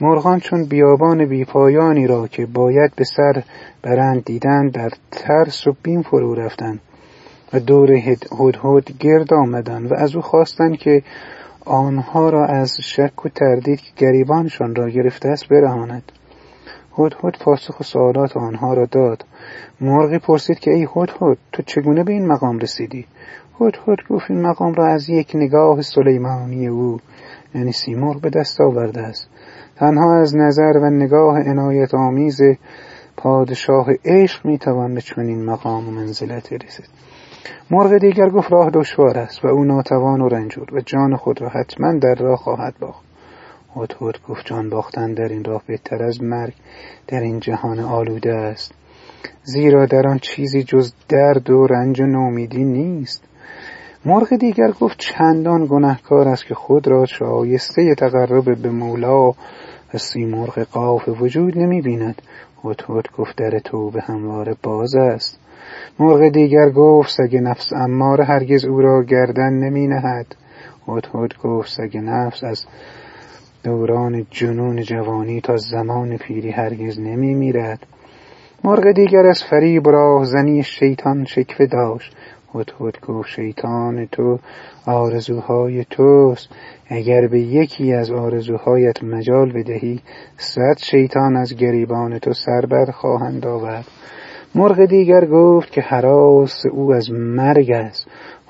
مرغان 0.00 0.40
چون 0.40 0.64
بیابان 0.64 1.26
بیپایانی 1.26 2.06
را 2.06 2.26
که 2.26 2.46
باید 2.46 2.92
به 2.96 3.04
سر 3.04 3.42
برند 3.82 4.24
دیدند 4.24 4.72
در 4.72 4.90
ترس 5.10 5.66
و 5.66 5.76
بیم 5.82 6.02
فرو 6.02 6.34
رفتند 6.34 6.80
و 7.52 7.60
دور 7.60 7.92
هدهد 7.92 8.98
گرد 8.98 9.34
آمدند 9.34 9.92
و 9.92 9.94
از 9.94 10.16
او 10.16 10.22
خواستند 10.22 10.76
که 10.76 11.02
آنها 11.64 12.30
را 12.30 12.46
از 12.46 12.76
شک 12.80 13.26
و 13.26 13.28
تردید 13.28 13.80
که 13.80 13.92
گریبانشان 13.96 14.74
را 14.74 14.90
گرفته 14.90 15.28
است 15.28 15.48
برهاند. 15.48 16.12
هدهد 16.98 17.36
پاسخ 17.40 17.82
سوالات 17.82 18.36
آنها 18.36 18.74
را 18.74 18.86
داد. 18.86 19.24
مرغی 19.80 20.18
پرسید 20.18 20.58
که 20.58 20.70
ای 20.70 20.88
هدهد 20.96 21.38
تو 21.52 21.62
چگونه 21.62 22.04
به 22.04 22.12
این 22.12 22.26
مقام 22.26 22.58
رسیدی؟ 22.58 23.06
هدهد 23.60 23.98
گفت 24.10 24.30
این 24.30 24.42
مقام 24.42 24.74
را 24.74 24.86
از 24.86 25.10
یک 25.10 25.32
نگاه 25.34 25.82
سلیمانی 25.82 26.66
او 26.66 26.98
یعنی 27.54 27.72
سیمرغ 27.72 28.20
به 28.20 28.30
دست 28.30 28.60
آورده 28.60 29.00
است. 29.00 29.28
تنها 29.76 30.20
از 30.20 30.36
نظر 30.36 30.72
و 30.82 30.90
نگاه 30.90 31.40
عنایت 31.42 31.94
آمیز 31.94 32.40
پادشاه 33.16 33.86
عشق 34.04 34.46
می‌توان 34.46 34.94
به 34.94 35.00
چنین 35.00 35.44
مقام 35.44 35.88
و 35.88 35.90
منزلت 35.90 36.52
رسید. 36.52 36.88
مرغ 37.70 37.98
دیگر 37.98 38.28
گفت 38.28 38.52
راه 38.52 38.70
دشوار 38.70 39.18
است 39.18 39.44
و 39.44 39.48
او 39.48 39.64
ناتوان 39.64 40.20
و 40.20 40.28
رنجور 40.28 40.74
و 40.74 40.80
جان 40.80 41.16
خود 41.16 41.42
را 41.42 41.48
حتما 41.48 41.92
در 41.92 42.14
راه 42.14 42.36
خواهد 42.36 42.74
باخت. 42.80 43.03
هدهد 43.76 44.22
گفت 44.28 44.46
جان 44.46 44.70
باختن 44.70 45.14
در 45.14 45.28
این 45.28 45.44
راه 45.44 45.62
بهتر 45.66 46.02
از 46.02 46.22
مرگ 46.22 46.54
در 47.06 47.20
این 47.20 47.40
جهان 47.40 47.80
آلوده 47.80 48.34
است. 48.34 48.74
زیرا 49.42 49.86
در 49.86 50.06
آن 50.06 50.18
چیزی 50.18 50.62
جز 50.62 50.92
درد 51.08 51.50
و 51.50 51.66
رنج 51.66 52.00
و 52.00 52.06
نومیدی 52.06 52.64
نیست. 52.64 53.24
مرغ 54.04 54.36
دیگر 54.36 54.70
گفت 54.80 54.98
چندان 54.98 55.66
گنهکار 55.66 56.28
است 56.28 56.46
که 56.46 56.54
خود 56.54 56.88
را 56.88 57.06
شایسته 57.06 57.94
تقرب 57.94 58.62
به 58.62 58.70
مولا 58.70 59.28
و 59.28 59.98
سیمرغ 59.98 60.58
قاف 60.58 61.08
وجود 61.08 61.58
نمی 61.58 61.80
بیند. 61.82 62.22
هدهد 62.64 63.04
گفت 63.18 63.36
در 63.36 63.58
توبه 63.58 64.00
همواره 64.00 64.56
باز 64.62 64.94
است. 64.94 65.38
مرغ 65.98 66.28
دیگر 66.28 66.70
گفت 66.70 67.10
سگ 67.10 67.36
نفس 67.36 67.66
امار 67.76 68.22
هرگز 68.22 68.64
او 68.64 68.80
را 68.80 69.02
گردن 69.04 69.52
نمی 69.52 69.86
نهد. 69.86 70.26
هدهد 70.88 71.34
گفت 71.42 71.70
سگ 71.70 71.96
نفس 71.96 72.44
از 72.44 72.64
دوران 73.64 74.26
جنون 74.30 74.82
جوانی 74.82 75.40
تا 75.40 75.56
زمان 75.56 76.16
پیری 76.16 76.50
هرگز 76.50 77.00
نمی 77.00 77.34
میرد. 77.34 77.86
مرغ 78.64 78.92
دیگر 78.92 79.26
از 79.26 79.44
فریب 79.44 79.86
زنی 80.24 80.62
شیطان 80.62 81.24
شکفه 81.24 81.66
داشت. 81.66 82.16
هدهد 82.54 83.00
گفت 83.00 83.28
شیطان 83.28 84.06
تو 84.06 84.38
آرزوهای 84.86 85.84
توست. 85.84 86.48
اگر 86.86 87.26
به 87.26 87.40
یکی 87.40 87.92
از 87.92 88.10
آرزوهایت 88.10 89.04
مجال 89.04 89.52
بدهی 89.52 90.00
صد 90.36 90.78
شیطان 90.78 91.36
از 91.36 91.54
گریبان 91.56 92.18
تو 92.18 92.32
سربر 92.32 92.90
خواهند 92.90 93.46
آورد. 93.46 93.86
مرغ 94.54 94.84
دیگر 94.84 95.26
گفت 95.26 95.72
که 95.72 95.80
حراس 95.80 96.66
او 96.72 96.94
از 96.94 97.10
مرگ 97.10 97.70
است. 97.70 98.06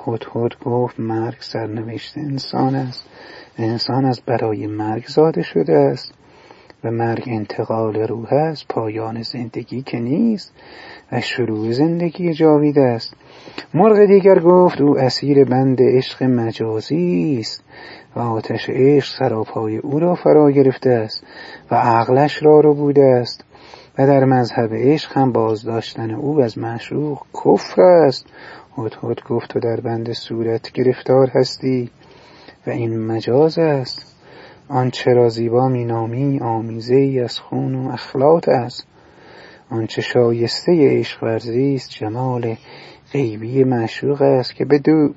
هدهد 0.06 0.52
گفت 0.64 1.00
مرگ 1.00 1.36
سرنوشت 1.40 2.18
انسان 2.18 2.74
است. 2.74 3.08
انسان 3.58 4.04
از 4.04 4.20
برای 4.26 4.66
مرگ 4.66 5.06
زاده 5.06 5.42
شده 5.42 5.72
است 5.72 6.12
و 6.84 6.90
مرگ 6.90 7.24
انتقال 7.26 7.94
روح 7.94 8.32
است 8.32 8.68
پایان 8.68 9.22
زندگی 9.22 9.82
که 9.82 9.98
نیست 9.98 10.52
و 11.12 11.20
شروع 11.20 11.72
زندگی 11.72 12.34
جاوید 12.34 12.78
است. 12.78 13.14
مرغ 13.74 14.06
دیگر 14.06 14.38
گفت 14.38 14.80
او 14.80 14.98
اسیر 14.98 15.44
بند 15.44 15.78
عشق 15.80 16.22
مجازی 16.22 17.36
است 17.40 17.64
و 18.16 18.20
آتش 18.20 18.70
عشق 18.70 19.18
سراپای 19.18 19.76
او 19.76 19.98
را 19.98 20.14
فرا 20.14 20.50
گرفته 20.50 20.90
است 20.90 21.24
و 21.70 21.74
عقلش 21.74 22.42
را 22.42 22.60
رو 22.60 22.74
بوده 22.74 23.04
است 23.04 23.44
و 23.98 24.06
در 24.06 24.24
مذهب 24.24 24.70
عشق 24.74 25.18
هم 25.18 25.32
بازداشتن 25.32 26.10
او 26.10 26.40
از 26.40 26.58
معشوق 26.58 27.18
کفر 27.44 27.82
است. 27.82 28.26
هدهد 28.78 29.22
گفت 29.28 29.50
تو 29.50 29.60
در 29.60 29.80
بند 29.80 30.12
صورت 30.12 30.72
گرفتار 30.72 31.30
هستی. 31.34 31.90
و 32.66 32.70
این 32.70 33.06
مجاز 33.06 33.58
است. 33.58 34.14
آنچه 34.68 35.10
را 35.10 35.28
زیبا 35.28 35.68
مینامی 35.68 36.40
آمیزه 36.40 36.94
ای 36.94 37.20
از 37.20 37.38
خون 37.38 37.74
و 37.74 37.92
اخلاط 37.92 38.48
است. 38.48 38.86
آنچه 39.70 40.02
شایسته 40.02 40.98
عشق 40.98 41.22
ورزی 41.22 41.74
است 41.74 41.90
جمال 41.90 42.56
غیبی 43.12 43.64
معشوق 43.64 44.22
است 44.22 44.54
که 44.54 44.64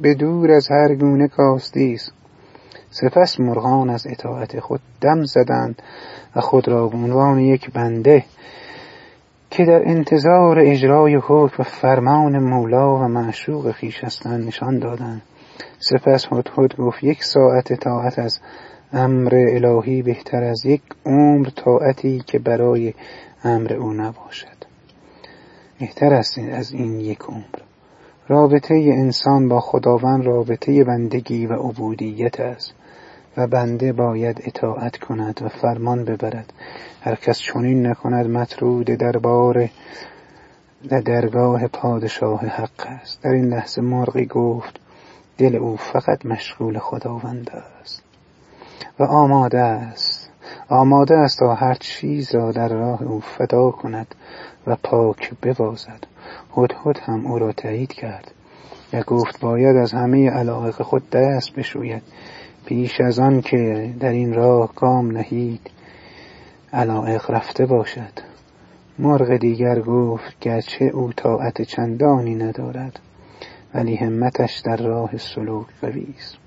به 0.01 0.13
دور 0.13 0.51
از 0.51 0.67
هر 0.71 0.95
گونه 0.95 1.27
کاستی 1.27 1.93
است. 1.93 2.13
سپس 2.89 3.39
مرغان 3.39 3.89
از 3.89 4.07
اطاعت 4.07 4.59
خود 4.59 4.81
دم 5.01 5.23
زدند 5.23 5.81
و 6.35 6.41
خود 6.41 6.67
را 6.67 6.87
به 6.87 6.97
عنوان 6.97 7.39
یک 7.39 7.71
بنده 7.71 8.25
که 9.49 9.65
در 9.65 9.81
انتظار 9.89 10.59
اجرای 10.59 11.15
حکم 11.15 11.55
و 11.59 11.63
فرمان 11.63 12.39
مولا 12.39 12.95
و 12.95 13.07
معشوق 13.07 13.71
خیش 13.71 14.03
هستند 14.03 14.47
نشان 14.47 14.79
دادند. 14.79 15.21
سپس 15.79 16.25
هدهد 16.31 16.75
گفت 16.75 17.03
یک 17.03 17.23
ساعت 17.23 17.71
اطاعت 17.71 18.19
از 18.19 18.39
امر 18.93 19.35
الهی 19.35 20.01
بهتر 20.01 20.43
از 20.43 20.65
یک 20.65 20.81
عمر 21.05 21.49
طاعتی 21.49 22.23
که 22.27 22.39
برای 22.39 22.93
امر 23.43 23.73
او 23.73 23.93
نباشد. 23.93 24.57
بهتر 25.79 26.13
است 26.13 26.37
از 26.39 26.71
این 26.71 26.99
یک 26.99 27.19
عمر. 27.19 27.61
رابطه 28.27 28.73
انسان 28.75 29.49
با 29.49 29.59
خداوند 29.59 30.25
رابطه 30.25 30.83
بندگی 30.83 31.45
و 31.45 31.53
عبودیت 31.53 32.39
است 32.39 32.73
و 33.37 33.47
بنده 33.47 33.93
باید 33.93 34.41
اطاعت 34.45 34.97
کند 34.97 35.41
و 35.41 35.49
فرمان 35.49 36.05
ببرد. 36.05 36.53
هر 37.01 37.15
کس 37.15 37.39
چنین 37.39 37.87
نکند 37.87 38.25
مطرود 38.25 38.85
دربار 38.85 39.69
در 40.89 40.99
درگاه 40.99 41.67
پادشاه 41.67 42.39
حق 42.45 42.87
است. 42.87 43.23
در 43.23 43.31
این 43.31 43.45
لحظه 43.45 43.81
مرغی 43.81 44.25
گفت 44.25 44.79
دل 45.37 45.55
او 45.55 45.75
فقط 45.75 46.25
مشغول 46.25 46.79
خداوند 46.79 47.51
است. 47.81 48.03
و 48.99 49.03
آماده 49.03 49.59
است. 49.59 50.29
آماده 50.69 51.15
است 51.15 51.39
تا 51.39 51.55
هر 51.55 51.73
چیز 51.73 52.35
را 52.35 52.51
در 52.51 52.67
راه 52.67 53.03
او 53.03 53.19
فدا 53.19 53.71
کند 53.71 54.15
و 54.67 54.75
پاک 54.83 55.33
ببازد. 55.43 56.03
هدهد 56.57 56.99
هم 56.99 57.27
او 57.27 57.39
را 57.39 57.51
تایید 57.51 57.93
کرد. 57.93 58.31
و 58.93 59.01
گفت 59.01 59.39
باید 59.39 59.75
از 59.75 59.91
همه 59.93 60.29
علاقه 60.29 60.71
خود 60.83 61.09
دست 61.09 61.53
بشوید. 61.55 62.03
پیش 62.65 63.01
از 63.01 63.19
آن 63.19 63.41
که 63.41 63.93
در 63.99 64.11
این 64.11 64.33
راه 64.33 64.73
گام 64.75 65.11
نهید 65.11 65.71
علائق 66.73 67.31
رفته 67.31 67.65
باشد. 67.65 68.13
مرغ 68.99 69.37
دیگر 69.37 69.79
گفت 69.79 70.39
گرچه 70.41 70.85
او 70.85 71.13
طاعت 71.13 71.61
چندانی 71.61 72.35
ندارد. 72.35 72.99
ولی 73.73 73.95
همتش 73.95 74.61
در 74.65 74.77
راه 74.77 75.17
سلوک 75.17 75.67
قوی 75.81 76.07
است 76.17 76.37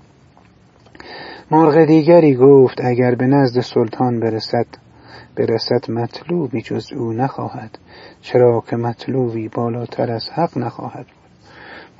مرغ 1.51 1.85
دیگری 1.85 2.35
گفت 2.35 2.81
اگر 2.83 3.15
به 3.15 3.27
نزد 3.27 3.61
سلطان 3.61 4.19
برسد 4.19 4.65
برسد 5.35 5.91
مطلوبی 5.91 6.61
جز 6.61 6.93
او 6.93 7.13
نخواهد 7.13 7.77
چرا 8.21 8.63
که 8.69 8.75
مطلوبی 8.75 9.47
بالاتر 9.47 10.11
از 10.11 10.29
حق 10.33 10.57
نخواهد 10.57 11.05
بود. 11.05 11.21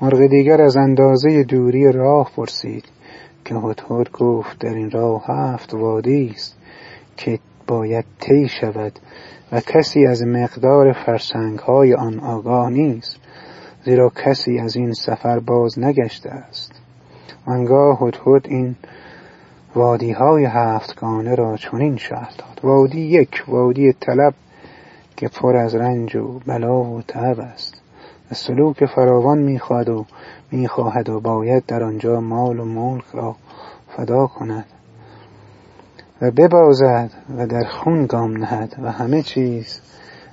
مرغ 0.00 0.26
دیگر 0.26 0.62
از 0.62 0.76
اندازه 0.76 1.42
دوری 1.42 1.92
راه 1.92 2.30
پرسید 2.36 2.84
که 3.44 3.54
هدهد 3.54 4.10
گفت 4.12 4.58
در 4.58 4.74
این 4.74 4.90
راه 4.90 5.24
هفت 5.26 5.74
وادی 5.74 6.30
است 6.34 6.58
که 7.16 7.38
باید 7.66 8.04
طی 8.20 8.48
شود 8.48 8.92
و 9.52 9.60
کسی 9.60 10.06
از 10.06 10.22
مقدار 10.22 10.92
فرسنگ 10.92 11.58
های 11.58 11.94
آن 11.94 12.20
آگاه 12.20 12.70
نیست. 12.70 13.16
زیرا 13.84 14.12
کسی 14.24 14.58
از 14.58 14.76
این 14.76 14.92
سفر 14.92 15.38
باز 15.38 15.78
نگشته 15.78 16.30
است. 16.30 16.72
آنگاه 17.46 17.98
هدهد 18.00 18.46
این 18.46 18.76
وادی 19.74 20.12
های 20.12 20.44
هفتگانه 20.44 21.34
را 21.34 21.56
چنین 21.56 21.96
شرح 21.96 22.30
داد. 22.38 22.60
وادی 22.62 23.00
یک 23.00 23.44
وادی 23.48 23.92
طلب 23.92 24.34
که 25.16 25.28
پر 25.28 25.56
از 25.56 25.74
رنج 25.74 26.16
و 26.16 26.38
بلا 26.46 26.82
و 26.82 27.02
تعب 27.02 27.40
است. 27.40 27.82
و 28.30 28.34
سلوک 28.34 28.84
فراوان 28.84 29.38
می‌خواهد 29.38 29.88
و 29.88 30.04
می‌خواهد 30.52 31.08
و 31.08 31.20
باید 31.20 31.66
در 31.66 31.82
آنجا 31.82 32.20
مال 32.20 32.60
و 32.60 32.64
ملک 32.64 33.04
را 33.12 33.36
فدا 33.96 34.26
کند 34.26 34.66
و 36.22 36.30
ببازد 36.30 37.10
و 37.36 37.46
در 37.46 37.64
خون 37.64 38.06
گام 38.06 38.36
نهد 38.36 38.76
و 38.82 38.92
همه 38.92 39.22
چیز 39.22 39.80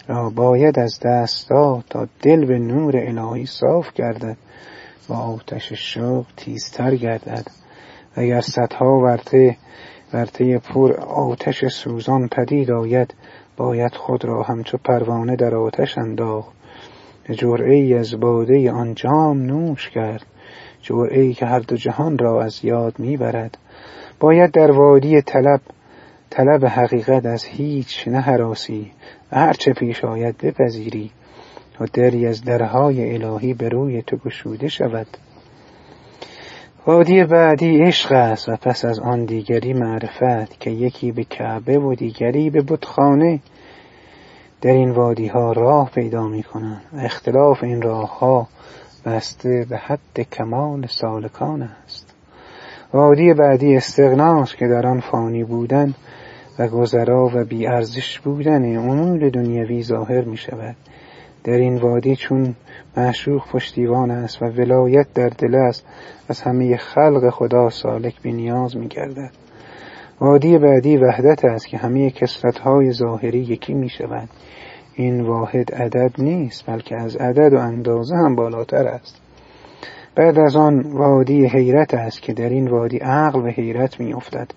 را 0.09 0.29
باید 0.29 0.79
از 0.79 0.99
دست 1.05 1.49
داد 1.49 1.83
تا 1.89 2.07
دل 2.21 2.45
به 2.45 2.59
نور 2.59 2.97
الهی 2.97 3.45
صاف 3.45 3.93
گردد 3.93 4.37
و 5.09 5.13
آتش 5.13 5.73
شوق 5.73 6.25
تیزتر 6.37 6.95
گردد. 6.95 7.47
و 8.17 8.19
اگر 8.19 8.41
صدها 8.41 8.99
ورته 8.99 9.57
ورته 10.13 10.57
پر 10.57 10.93
آتش 10.99 11.65
سوزان 11.65 12.27
پدید 12.27 12.71
آید 12.71 13.13
باید 13.57 13.95
خود 13.95 14.25
را 14.25 14.43
همچو 14.43 14.77
پروانه 14.77 15.35
در 15.35 15.55
آتش 15.55 15.97
انداخت. 15.97 16.51
جرعه 17.31 17.75
ای 17.75 17.93
از 17.93 18.19
باده 18.19 18.71
آن 18.71 18.93
جام 18.93 19.41
نوش 19.41 19.89
کرد. 19.89 20.25
جرعه 20.81 21.21
ای 21.21 21.33
که 21.33 21.45
هر 21.45 21.59
دو 21.59 21.75
جهان 21.75 22.17
را 22.17 22.43
از 22.43 22.65
یاد 22.65 22.99
می‌برد. 22.99 23.57
باید 24.19 24.51
در 24.51 24.71
وادی 24.71 25.21
طلب 25.21 25.61
طلب 26.29 26.65
حقیقت 26.65 27.25
از 27.25 27.43
هیچ 27.43 28.07
نهراسی 28.07 28.91
و 29.31 29.39
هرچه 29.39 29.73
پیش 29.73 30.05
آید 30.05 30.37
بپذیری 30.37 31.11
و 31.79 31.85
دری 31.93 32.27
از 32.27 32.43
درهای 32.43 33.13
الهی 33.13 33.53
به 33.53 33.69
روی 33.69 34.01
تو 34.01 34.17
گشوده 34.17 34.67
شود. 34.67 35.07
وادی 36.87 37.23
بعدی 37.23 37.81
عشق 37.81 38.11
است 38.11 38.49
و 38.49 38.55
پس 38.55 38.85
از 38.85 38.99
آن 38.99 39.25
دیگری 39.25 39.73
معرفت 39.73 40.59
که 40.59 40.69
یکی 40.69 41.11
به 41.11 41.23
کعبه 41.23 41.79
و 41.79 41.95
دیگری 41.95 42.49
به 42.49 42.61
بتخانه. 42.61 43.39
در 44.61 44.71
این 44.71 44.91
وادی 44.91 45.27
ها 45.27 45.51
راه 45.51 45.91
پیدا 45.91 46.27
می 46.27 46.43
کنند 46.43 46.81
اختلاف 46.93 47.63
این 47.63 47.81
راه 47.81 48.19
ها 48.19 48.47
بسته 49.05 49.65
به 49.69 49.77
حد 49.77 50.19
کمال 50.31 50.85
سالکان 50.85 51.61
است. 51.61 52.08
وادی 52.93 53.33
بعدی 53.33 53.75
استغناست 53.75 54.57
که 54.57 54.67
در 54.67 54.87
آن 54.87 54.99
فانی 54.99 55.43
بودن 55.43 55.93
و 56.59 56.67
گذرا 56.67 57.31
و 57.33 57.43
بیارزش 57.43 58.19
بودن 58.19 58.77
امور 58.77 59.29
دنیوی 59.29 59.83
ظاهر 59.83 60.21
می 60.21 60.37
شود. 60.37 60.75
در 61.43 61.53
این 61.53 61.77
وادی 61.77 62.15
چون 62.15 62.55
معشوق 62.97 63.47
پشتیوان 63.51 64.11
است 64.11 64.41
و 64.41 64.45
ولایت 64.45 65.07
در 65.13 65.29
دل 65.29 65.55
است 65.55 65.85
از 66.29 66.41
همه 66.41 66.77
خلق 66.77 67.29
خدا 67.29 67.69
سالک 67.69 68.21
بی 68.21 68.31
نیاز 68.31 68.77
می 68.77 68.87
گردد. 68.87 69.31
وادی 70.19 70.57
بعدی 70.57 70.97
وحدت 70.97 71.45
است 71.45 71.67
که 71.67 71.77
همه 71.77 72.13
های 72.63 72.91
ظاهری 72.91 73.39
یکی 73.39 73.73
می 73.73 73.89
شود. 73.89 74.29
این 74.95 75.21
واحد 75.21 75.73
عدد 75.73 76.11
نیست 76.17 76.65
بلکه 76.67 76.95
از 76.95 77.15
عدد 77.15 77.53
و 77.53 77.57
اندازه 77.57 78.15
هم 78.15 78.35
بالاتر 78.35 78.87
است. 78.87 79.28
بعد 80.15 80.39
از 80.39 80.55
آن 80.55 80.81
وادی 80.81 81.45
حیرت 81.45 81.93
است 81.93 82.21
که 82.21 82.33
در 82.33 82.49
این 82.49 82.67
وادی 82.67 82.97
عقل 82.97 83.39
و 83.39 83.47
حیرت 83.47 83.99
می 83.99 84.13
افتد 84.13 84.51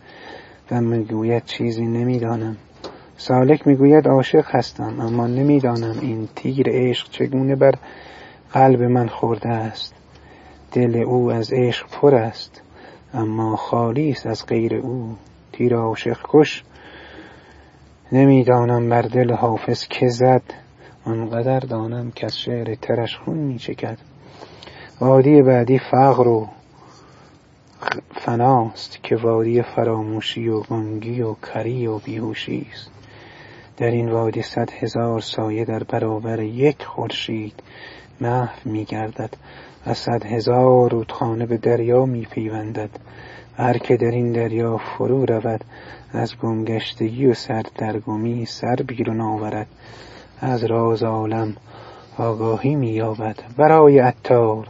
و 0.71 0.81
می‌گوید 0.81 1.45
چیزی 1.45 1.87
نمی‌دانم. 1.87 2.57
سالک 3.17 3.67
می‌گوید 3.67 4.09
عاشق 4.09 4.45
هستم 4.47 5.01
اما 5.01 5.27
نمی‌دانم 5.27 5.97
این 6.01 6.29
تیر 6.35 6.67
عشق 6.69 7.11
چگونه 7.11 7.57
بر 7.57 7.75
قلب 8.53 8.83
من 8.83 9.09
خورده 9.09 9.49
است. 9.49 9.95
دل 10.73 10.97
او 10.97 11.33
از 11.33 11.53
عشق 11.53 11.87
پر 11.93 12.15
است 12.15 12.62
اما 13.15 13.57
خالی 13.57 14.11
است 14.11 14.27
از 14.27 14.47
غیر 14.47 14.75
او. 14.75 15.17
تیر 15.53 15.75
عاشق 15.75 16.19
کش 16.29 16.65
نمی‌دانم 18.12 18.88
بر 18.88 19.03
دل 19.03 19.33
حافظ 19.33 19.87
که 19.88 20.09
زد. 20.09 20.43
آنقدر 21.05 21.59
دانم 21.59 22.11
که 22.11 22.27
از 22.27 22.38
شعر 22.38 22.75
ترش 22.75 23.17
خون 23.17 23.38
میچکد. 23.38 23.99
وادی 25.03 25.43
بعدی 25.43 25.79
فقر 25.79 26.29
و 26.29 26.49
فناست 28.15 28.99
که 29.03 29.17
وادی 29.17 29.62
فراموشی 29.62 30.49
و 30.49 30.61
گنگی 30.61 31.23
و 31.23 31.35
کری 31.35 31.87
و 31.87 31.99
بیهوشی 31.99 32.67
است. 32.73 32.91
در 33.77 33.91
این 33.91 34.11
وادی 34.11 34.43
صد 34.43 34.71
هزار 34.71 35.21
سایه 35.21 35.65
در 35.65 35.83
برابر 35.83 36.41
یک 36.41 36.85
خورشید 36.85 37.55
محو 38.21 38.71
می 38.71 38.85
گردد 38.85 39.31
و 39.87 39.95
صد 39.95 40.25
هزار 40.25 40.91
رودخانه 40.91 41.47
به 41.47 41.57
دریا 41.57 42.07
می 42.07 42.27
پیوندد. 42.31 42.91
هر 43.57 43.79
که 43.79 43.97
در 43.97 44.11
این 44.11 44.33
دریا 44.33 44.77
فرو 44.77 45.25
رود 45.25 45.65
از 46.12 46.37
گمگشتگی 46.43 47.27
و 47.27 47.35
سردرگمی 47.35 48.47
سر 48.47 48.77
بیرون 48.77 49.21
آورد. 49.21 49.67
از 50.41 50.65
راز 50.65 51.03
عالم 51.03 51.57
آگاهی 52.19 52.75
می 52.75 52.91
یابد. 52.91 53.37
برای 53.57 53.99
عطار 53.99 54.69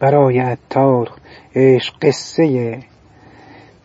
برای 0.00 0.38
عطار 0.38 1.10
عشق 1.54 1.94
قصه 2.02 2.78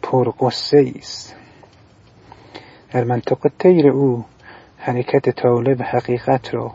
پرقصه 0.01 0.93
است. 0.97 1.35
در 2.91 3.03
منطق 3.03 3.51
تیر 3.59 3.87
او 3.87 4.25
حرکت 4.77 5.29
طالب 5.29 5.81
حقیقت 5.81 6.53
را 6.53 6.71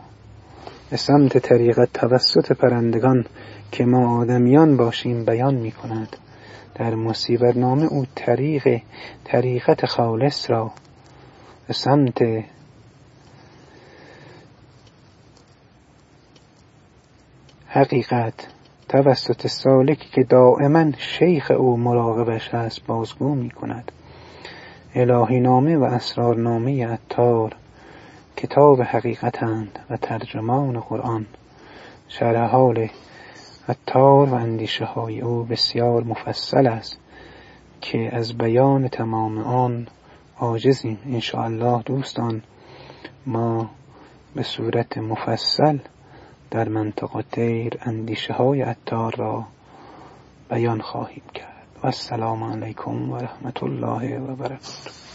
به 0.89 0.97
سمت 0.97 1.37
طریقت 1.37 1.93
توسط 1.93 2.51
پرندگان 2.51 3.25
که 3.71 3.85
ما 3.85 4.21
آدمیان 4.21 4.77
باشیم 4.77 5.25
بیان 5.25 5.55
می 5.55 5.71
کند 5.71 6.17
در 6.75 6.95
مصیبت 6.95 7.57
نامه 7.57 7.85
او 7.85 8.05
طریق 8.15 8.81
طریقت 9.23 9.85
خالص 9.85 10.49
را 10.49 10.71
به 11.67 11.73
سمت 11.73 12.21
حقیقت 17.67 18.47
توسط 18.91 19.47
سالکی 19.47 20.09
که 20.09 20.23
دائما 20.23 20.91
شیخ 20.97 21.51
او 21.51 21.77
مراقبش 21.77 22.53
است 22.53 22.85
بازگو 22.85 23.35
می 23.35 23.49
کند 23.49 23.91
الهی 24.95 25.39
نامه 25.39 25.77
و 25.77 25.83
اسرارنامه 25.83 26.87
عطار 26.87 27.55
کتاب 28.37 28.81
حقیقتند 28.81 29.79
و 29.89 29.97
ترجمان 29.97 30.79
قرآن. 30.79 31.25
شرح 32.07 32.49
حال 32.49 32.87
عطار 33.69 34.29
و 34.29 34.33
اندیشه 34.33 34.85
های 34.85 35.21
او 35.21 35.43
بسیار 35.43 36.03
مفصل 36.03 36.67
است 36.67 36.99
که 37.81 38.15
از 38.15 38.37
بیان 38.37 38.87
تمام 38.87 39.37
آن 39.37 39.87
عاجزیم. 40.39 40.97
انشاءالله 41.05 41.81
دوستان 41.85 42.41
ما 43.25 43.69
به 44.35 44.43
صورت 44.43 44.97
مفصل 44.97 45.77
در 46.51 46.69
منطقه 46.69 47.21
تیر 47.21 47.77
اندیشه 47.81 48.33
های 48.33 48.61
عطار 48.61 49.15
را 49.15 49.45
بیان 50.49 50.81
خواهیم 50.81 51.23
کرد. 51.33 51.67
و 51.83 51.85
السلام 51.85 52.43
علیکم 52.43 53.11
و 53.11 53.17
رحمت 53.17 53.63
الله 53.63 54.19
و 54.19 54.35
برکاته. 54.35 55.10